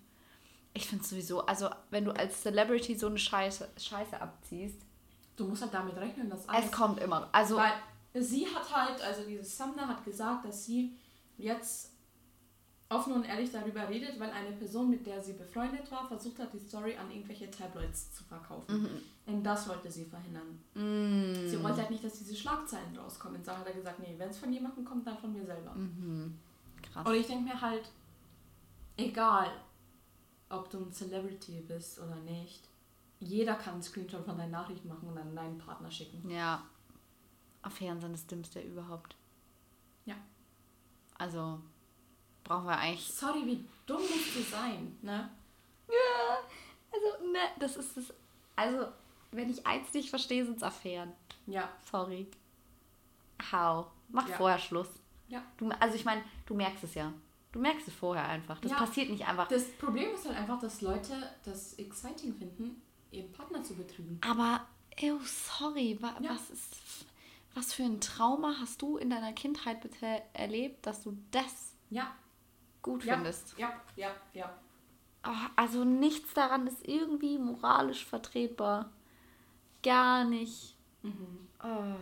[0.75, 4.81] Ich finde sowieso, also wenn du als Celebrity so eine Scheiße, Scheiße abziehst,
[5.37, 7.29] Du musst halt damit rechnen, dass alles es kommt immer.
[7.31, 7.75] Also, Weil
[8.15, 10.97] sie hat halt, also diese Sumner hat gesagt, dass sie
[11.37, 11.93] jetzt
[12.89, 16.53] offen und ehrlich darüber redet, weil eine Person, mit der sie befreundet war, versucht hat,
[16.53, 18.89] die Story an irgendwelche Tabloids zu verkaufen.
[19.27, 20.61] Und das wollte sie verhindern.
[20.75, 23.43] mm, Sie wollte halt nicht, dass diese Schlagzeilen rauskommen.
[23.45, 25.75] So hat er gesagt, nee, wenn es von jemandem kommt, dann von mir selber.
[25.75, 26.39] mhm,
[26.81, 27.07] krass.
[27.07, 27.91] Und ich denke mir halt,
[28.97, 29.51] egal,
[30.49, 32.69] ob du ein Celebrity bist oder nicht,
[33.19, 36.31] jeder kann einen Screenshot von deinen Nachrichten machen und an deinen Partner schicken.
[36.31, 36.63] Ja.
[37.63, 39.17] Affären sind das Dümmste überhaupt.
[40.05, 40.15] Ja.
[41.19, 41.61] Also,
[42.47, 43.07] brauchen wir eigentlich.
[43.13, 45.31] Sorry, wie dumm musst du sein, ne?
[46.93, 48.15] Also, ne, das ist das.
[48.57, 48.87] Also,
[49.33, 51.13] wenn ich eins nicht verstehe, sind es Affären.
[51.47, 51.69] Ja.
[51.91, 52.27] Sorry.
[53.53, 53.87] How?
[54.09, 54.37] Mach Ja.
[54.37, 54.89] vorher Schluss.
[55.29, 55.43] Ja.
[55.57, 57.13] Du, also ich meine, du merkst es ja.
[57.53, 58.59] Du merkst es vorher einfach.
[58.61, 58.79] Das Ja.
[58.79, 59.49] passiert nicht einfach.
[59.49, 64.21] Das Problem ist halt einfach, dass Leute das exciting finden, ihren Partner zu betrügen.
[64.27, 64.67] Aber,
[65.01, 66.31] ew, sorry, wa, Ja.
[66.31, 66.77] was ist.
[67.55, 72.15] Was für ein Trauma hast du in deiner Kindheit bitte erlebt, dass du das Ja.
[72.87, 73.15] Gut Ja.
[73.15, 73.55] findest?
[73.59, 74.51] Ja, ja, ja.
[75.23, 78.91] Ah, Also nichts daran ist irgendwie moralisch vertretbar.
[79.83, 80.77] Gar nicht.
[81.03, 81.49] Mhm.
[81.59, 81.97] Ah.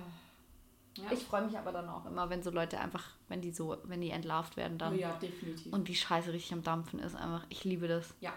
[0.97, 1.11] Ja.
[1.11, 4.01] Ich freue mich aber dann auch immer, wenn so Leute einfach, wenn die so, wenn
[4.01, 4.99] die entlarvt werden oh dann.
[4.99, 5.72] ja, definitiv.
[5.72, 7.45] Und die Scheiße richtig am Dampfen ist einfach.
[7.49, 8.14] Ich liebe das.
[8.20, 8.32] ja,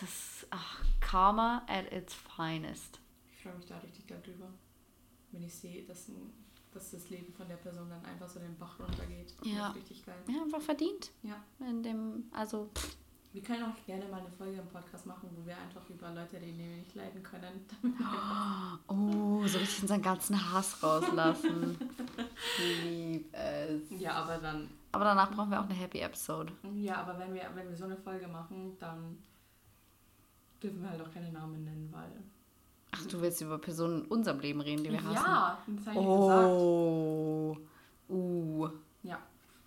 [0.00, 3.00] Das ist ach, Karma at its finest.
[3.32, 4.48] ich freue mich da richtig darüber,
[5.32, 6.32] wenn ich sehe, dass, ein,
[6.76, 9.34] dass das Leben von der Person dann einfach so den Bach runtergeht.
[9.42, 9.68] Ja.
[9.70, 10.14] Richtig geil.
[10.28, 11.10] Ja, einfach verdient.
[11.22, 11.36] Ja.
[11.60, 12.96] In dem, also, pff,
[13.32, 16.36] Wir können auch gerne mal eine Folge im Podcast machen, wo wir einfach über Leute
[16.36, 17.66] reden, die wir nicht leiden können.
[17.82, 21.76] Einfach- oh, so richtig unseren ganzen Hass rauslassen.
[22.84, 23.82] Lieb es.
[24.00, 26.52] ja, aber dann, Aber danach brauchen wir auch eine Happy Episode.
[26.74, 29.18] ja, aber wenn wir, wenn wir so eine Folge machen, dann
[30.62, 32.10] dürfen wir halt auch keine Namen nennen, weil.
[32.98, 35.14] Ach, du willst über Personen in unserem Leben reden, die wir hassen?
[35.14, 37.56] Ja, das habe ich Oh.
[38.08, 38.60] Uh.
[38.62, 38.74] gesagt.
[39.02, 39.18] Ja,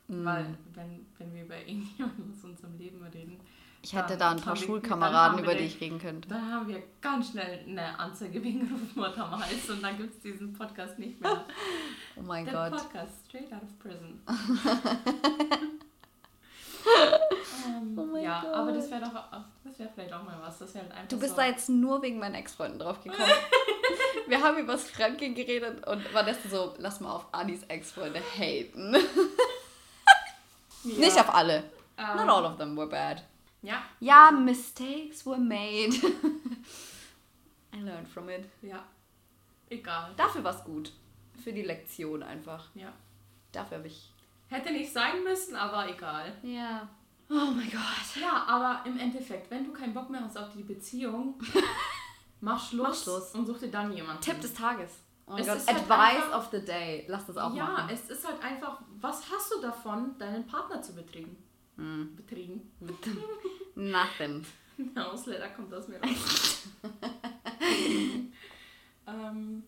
[0.08, 0.26] Mm.
[0.26, 3.38] weil wenn, wenn wir über irgendjemanden aus unserem Leben reden,
[3.82, 6.28] Ich hätte da ein paar haben Schulkameraden, haben über die ich reden könnte.
[6.28, 10.20] dann haben wir ganz schnell eine Anzeige wegen Rufmord am Hals und dann gibt es
[10.22, 11.46] diesen Podcast nicht mehr.
[12.18, 12.72] Oh mein Der Gott.
[12.82, 14.20] Podcast, straight out of prison.
[17.68, 18.54] ähm, Oh mein ja, Gott.
[18.54, 19.14] aber das wäre doch,
[19.64, 20.58] das wäre vielleicht auch mal was.
[20.60, 23.24] Das halt einfach Du bist so, da jetzt nur wegen meinen Ex-Freunden drauf gekommen.
[24.28, 28.94] Wir haben über das Fremdgehen geredet und Vanessa so, lass mal auf Anis Ex-Freunde haten.
[30.84, 31.64] ja, Nicht auf alle.
[31.98, 33.24] ähm, Not all of them were bad.
[33.62, 35.96] Ja, Ja, mistakes were made.
[37.74, 38.46] I learned from it.
[38.62, 38.84] ja,
[39.70, 40.12] egal.
[40.16, 40.92] Dafür war es gut.
[41.44, 42.68] Für die Lektion einfach.
[42.76, 42.92] Ja.
[43.52, 44.09] Dafür habe ich.
[44.50, 46.32] Hätte nicht sein müssen, aber egal.
[46.44, 46.88] Ja.
[47.30, 48.20] Oh mein Gott.
[48.22, 51.40] Ja, aber im Endeffekt, wenn du keinen Bock mehr hast auf die Beziehung,
[52.42, 53.32] mach Schluss, Mach Schluss.
[53.36, 54.22] und such dir dann jemanden.
[54.22, 54.92] Tipp des Tages.
[55.28, 55.58] Oh mein Es Gott.
[55.58, 57.06] ist halt Advice einfach- of the day.
[57.08, 57.90] Lass das auch ja, machen.
[57.94, 61.38] es ist halt einfach, was hast du davon, deinen Partner zu betriegen?
[61.78, 62.16] Hm.
[62.16, 62.72] Betriegen.
[63.76, 64.44] Nothing.
[64.96, 66.64] Der Ausländer kommt aus mir raus.
[69.08, 69.64] ähm,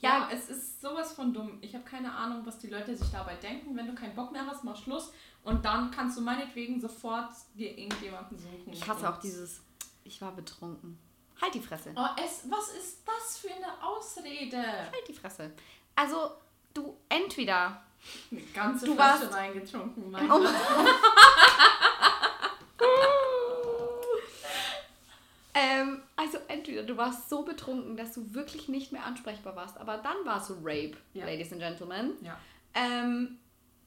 [0.00, 0.28] ja, Ja.
[0.32, 1.58] es ist sowas von dumm.
[1.60, 3.76] Ich habe keine Ahnung, was die Leute sich dabei denken.
[3.76, 5.12] Wenn du keinen Bock mehr hast, mach Schluss.
[5.42, 8.72] Und dann kannst du meinetwegen sofort dir irgendjemanden suchen.
[8.72, 9.60] Ich hasse auch dieses,
[10.04, 10.98] ich war betrunken.
[11.40, 11.92] Halt die Fresse.
[11.96, 14.58] Oh, es, was ist das für eine Ausrede?
[14.62, 15.50] Halt die Fresse.
[15.96, 16.32] Also,
[16.74, 17.82] du entweder.
[18.30, 20.40] Eine ganze Du Flasche warst- Wein getrunken, mein Oh
[25.54, 29.98] ähm, also entweder du warst so betrunken, dass du wirklich nicht mehr ansprechbar warst, aber
[29.98, 31.24] dann war es Rape, Ja.
[31.24, 32.12] Ladies and Gentlemen.
[32.22, 32.38] Ja.
[32.74, 33.38] Ähm,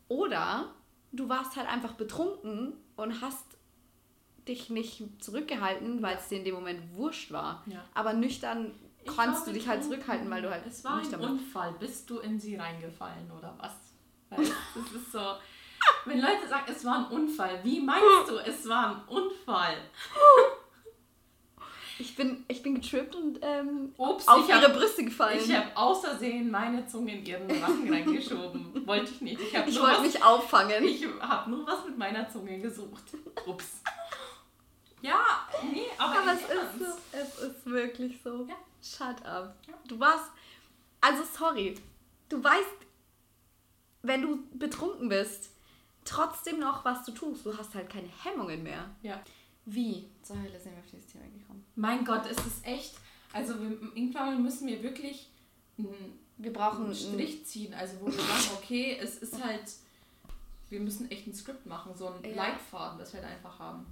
[0.08, 0.74] oder
[1.12, 3.46] du warst halt einfach betrunken und hast
[4.48, 7.64] dich nicht zurückgehalten, weil es dir in dem Moment wurscht war.
[7.68, 7.84] Ja.
[7.94, 8.74] Aber nüchtern
[9.16, 11.16] kannst du dich halt zurückhalten, weil du halt Es war ein.
[11.20, 11.74] Unfall.
[11.80, 13.74] Bist du in sie reingefallen oder was?
[14.30, 15.36] Weißt, das ist so.
[16.06, 19.78] Wenn Leute sagen, es war ein Unfall, wie meinst du, es war ein Unfall?
[22.00, 25.40] Ich bin, ich bin getrippt und ähm, Ups, auf ihre habe Brüste gefallen.
[25.44, 28.86] ich hab außersehen meine Zunge in ihren Rachen reingeschoben.
[28.88, 29.40] Wollte ich nicht.
[29.42, 30.84] Ich habe Ich wollte mich auffangen.
[30.84, 33.04] ich hab nur was mit meiner Zunge gesucht.
[33.46, 33.82] Ups.
[35.02, 38.48] Ja, nee, aber, Aber es ist so, es ist wirklich so.
[38.48, 38.56] Ja.
[38.82, 39.56] Shut up.
[39.68, 39.74] Ja.
[39.88, 40.32] Du warst,
[41.02, 41.76] also sorry,
[42.30, 42.70] du weißt,
[44.02, 45.50] wenn du betrunken bist,
[46.06, 47.46] trotzdem noch, was du tust.
[47.46, 48.90] Du hast halt keine Hemmungen mehr.
[49.02, 49.22] Ja.
[49.66, 50.10] Wie?
[50.22, 51.64] Zur Hölle sind wir auf dieses Thema gekommen.
[51.76, 52.96] Mein Gott, es ist echt.
[53.32, 55.30] Also wir, irgendwann müssen wir wirklich
[55.78, 57.74] einen, Wir brauchen einen Strich ziehen.
[57.74, 59.64] Also wo wir sagen, okay, es ist halt.
[60.70, 62.36] Wir müssen echt ein Skript machen, so ein Ja.
[62.36, 63.86] Leitfaden, das wir halt einfach haben.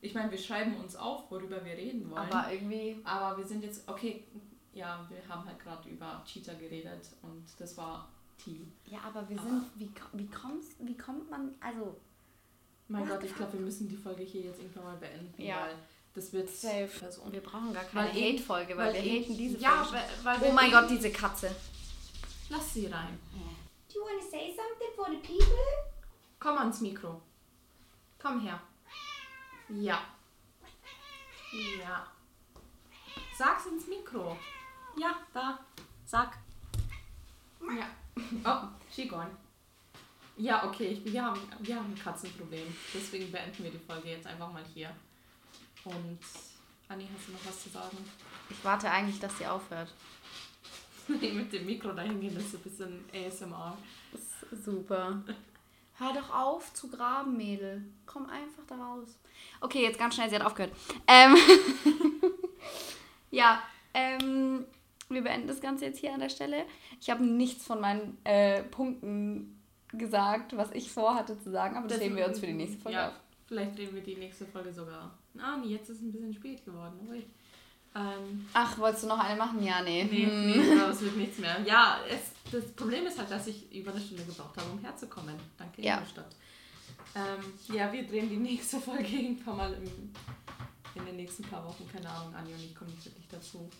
[0.00, 2.30] Ich meine, wir schreiben uns auf, worüber wir reden wollen.
[2.30, 2.96] Aber irgendwie.
[3.04, 4.24] Aber wir sind jetzt, okay,
[4.72, 8.08] ja, wir haben halt gerade über Cheater geredet und das war
[8.42, 8.66] T.
[8.86, 9.62] Ja, aber wir sind.
[9.76, 11.54] Wie, wie, kommst, wie kommt man.
[11.60, 11.96] Also.
[12.88, 15.62] Mein Gott, ich glaube, wir müssen die Folge hier jetzt irgendwann mal beenden, Ja.
[15.62, 15.74] weil
[16.14, 16.86] das wird Safe.
[16.86, 17.32] Person.
[17.32, 19.92] Wir brauchen gar keine Weil Hate-Folge, weil, wir eben- haten diese ja, Folge.
[20.22, 21.54] weil, weil Oh wir mein Gott, diese Katze.
[22.50, 23.18] Lass sie rein.
[23.88, 25.64] Do you want to say something for the people?
[26.38, 27.22] Komm ans Mikro.
[28.20, 28.60] Komm her.
[29.70, 30.00] Ja.
[31.80, 32.06] Ja.
[33.38, 34.36] Sag's ins Mikro.
[34.96, 35.58] Ja, da.
[36.04, 36.36] Sag.
[37.60, 37.86] Ja.
[38.44, 39.30] Oh, she gone.
[40.36, 42.74] Ja, okay, ich, wir, haben, wir haben ein Katzenproblem.
[42.92, 44.90] Deswegen beenden wir die Folge jetzt einfach mal hier.
[45.84, 46.18] Und
[46.88, 47.96] Anni, hast du noch was zu sagen?
[48.50, 49.92] Ich warte eigentlich, dass sie aufhört.
[51.08, 53.76] Mit dem Mikro dahin gehen, das ist ein bisschen ASMR.
[54.64, 55.22] Super.
[55.98, 57.84] Hör doch auf zu graben, Mädel.
[58.04, 59.16] Komm einfach da raus.
[59.60, 60.72] Okay, jetzt ganz schnell, sie hat aufgehört.
[61.06, 61.36] Ähm
[63.30, 63.62] ja,
[63.92, 64.64] ähm,
[65.08, 66.64] wir beenden das Ganze jetzt hier an der Stelle.
[67.00, 69.60] Ich habe nichts von meinen äh, Punkten
[69.98, 72.98] gesagt, was ich vorhatte zu sagen, aber das, das wir uns für die nächste Folge
[72.98, 73.14] ja, auf.
[73.46, 75.18] Vielleicht drehen wir die nächste Folge sogar.
[75.38, 76.94] Ah, nee, jetzt ist es ein bisschen spät geworden.
[77.10, 77.24] Ui.
[77.96, 79.62] Ähm, Ach, wolltest du noch eine machen?
[79.62, 80.04] Ja, nee.
[80.04, 80.46] Nee, hm.
[80.46, 81.60] nee aber es wird nichts mehr.
[81.64, 85.36] Ja, es, das Problem ist halt, dass ich über eine Stunde gebraucht habe, um herzukommen.
[85.56, 85.94] Danke, ja.
[85.94, 86.34] Ingolstadt.
[87.14, 89.84] Ähm, ja, wir drehen die nächste Folge irgendwann mal im,
[90.94, 91.88] in den nächsten paar Wochen.
[91.92, 93.70] Keine Ahnung, Anni und ich kommen nicht wirklich dazu,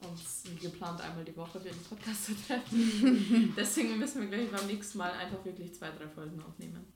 [0.00, 3.54] uns wie geplant einmal die Woche für den Podcast zu treffen.
[3.56, 6.86] Deswegen müssen wir gleich beim nächsten Mal einfach wirklich zwei, drei Folgen aufnehmen.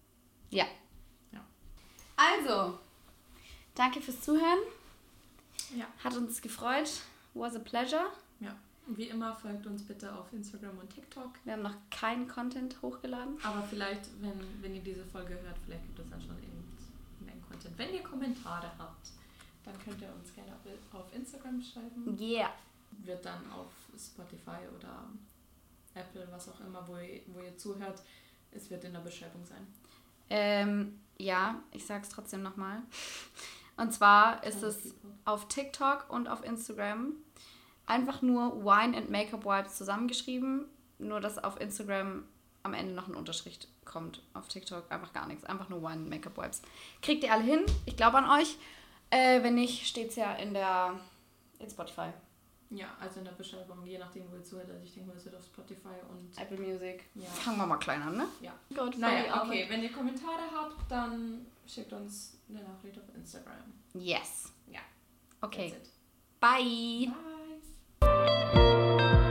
[0.51, 0.65] Ja.
[1.33, 1.45] ja.
[2.17, 2.79] Also,
[3.75, 4.59] danke fürs Zuhören.
[5.77, 5.87] Ja.
[6.03, 6.91] Hat uns gefreut.
[7.35, 8.07] Was a pleasure.
[8.41, 8.55] Ja.
[8.87, 11.31] Wie immer folgt uns bitte auf Instagram und TikTok.
[11.45, 13.37] Wir haben noch keinen Content hochgeladen.
[13.43, 17.79] Aber vielleicht, wenn, wenn ihr diese Folge hört, vielleicht gibt es dann schon irgendeinen Content.
[17.79, 19.09] Wenn ihr Kommentare habt,
[19.65, 20.53] dann könnt ihr uns gerne
[20.93, 22.19] auf Instagram schreiben.
[22.21, 22.53] Yeah.
[23.05, 25.05] Wird dann auf Spotify oder
[25.95, 28.03] Apple, was auch immer, wo ihr, wo ihr zuhört,
[28.51, 29.67] es wird in der Beschreibung sein.
[30.31, 32.83] Ähm, ja, ich sag's trotzdem nochmal.
[33.77, 34.95] Und zwar ist es
[35.25, 37.13] auf TikTok und auf Instagram
[37.87, 40.67] einfach nur Wine and Makeup Wipes zusammengeschrieben.
[40.99, 42.25] Nur, dass auf Instagram
[42.63, 44.23] am Ende noch ein Unterschrift kommt.
[44.33, 45.45] Auf TikTok einfach gar nichts.
[45.45, 46.63] Einfach nur Wine and Makeup Wipes.
[47.03, 47.65] Kriegt ihr alle hin.
[47.85, 48.57] Ich glaube an euch.
[49.11, 50.99] Äh, wenn nicht, steht es ja in der
[51.59, 52.11] in Spotify.
[52.75, 54.68] Ja, also in der Beschreibung, je nachdem, wo ihr zuhört.
[54.70, 57.05] Also ich denke mal, es wird auf Spotify und Apple Music.
[57.14, 57.27] Ja.
[57.27, 58.27] Fangen wir mal klein an, ne?
[58.41, 58.53] Ja.
[58.68, 59.66] Gut, naja, okay.
[59.68, 63.72] Wenn ihr Kommentare habt, dann schickt uns eine Nachricht auf Instagram.
[63.95, 64.53] Yes.
[64.66, 64.81] Ja.
[65.41, 65.75] Okay.
[66.41, 67.12] Bye.
[68.01, 69.31] Bye.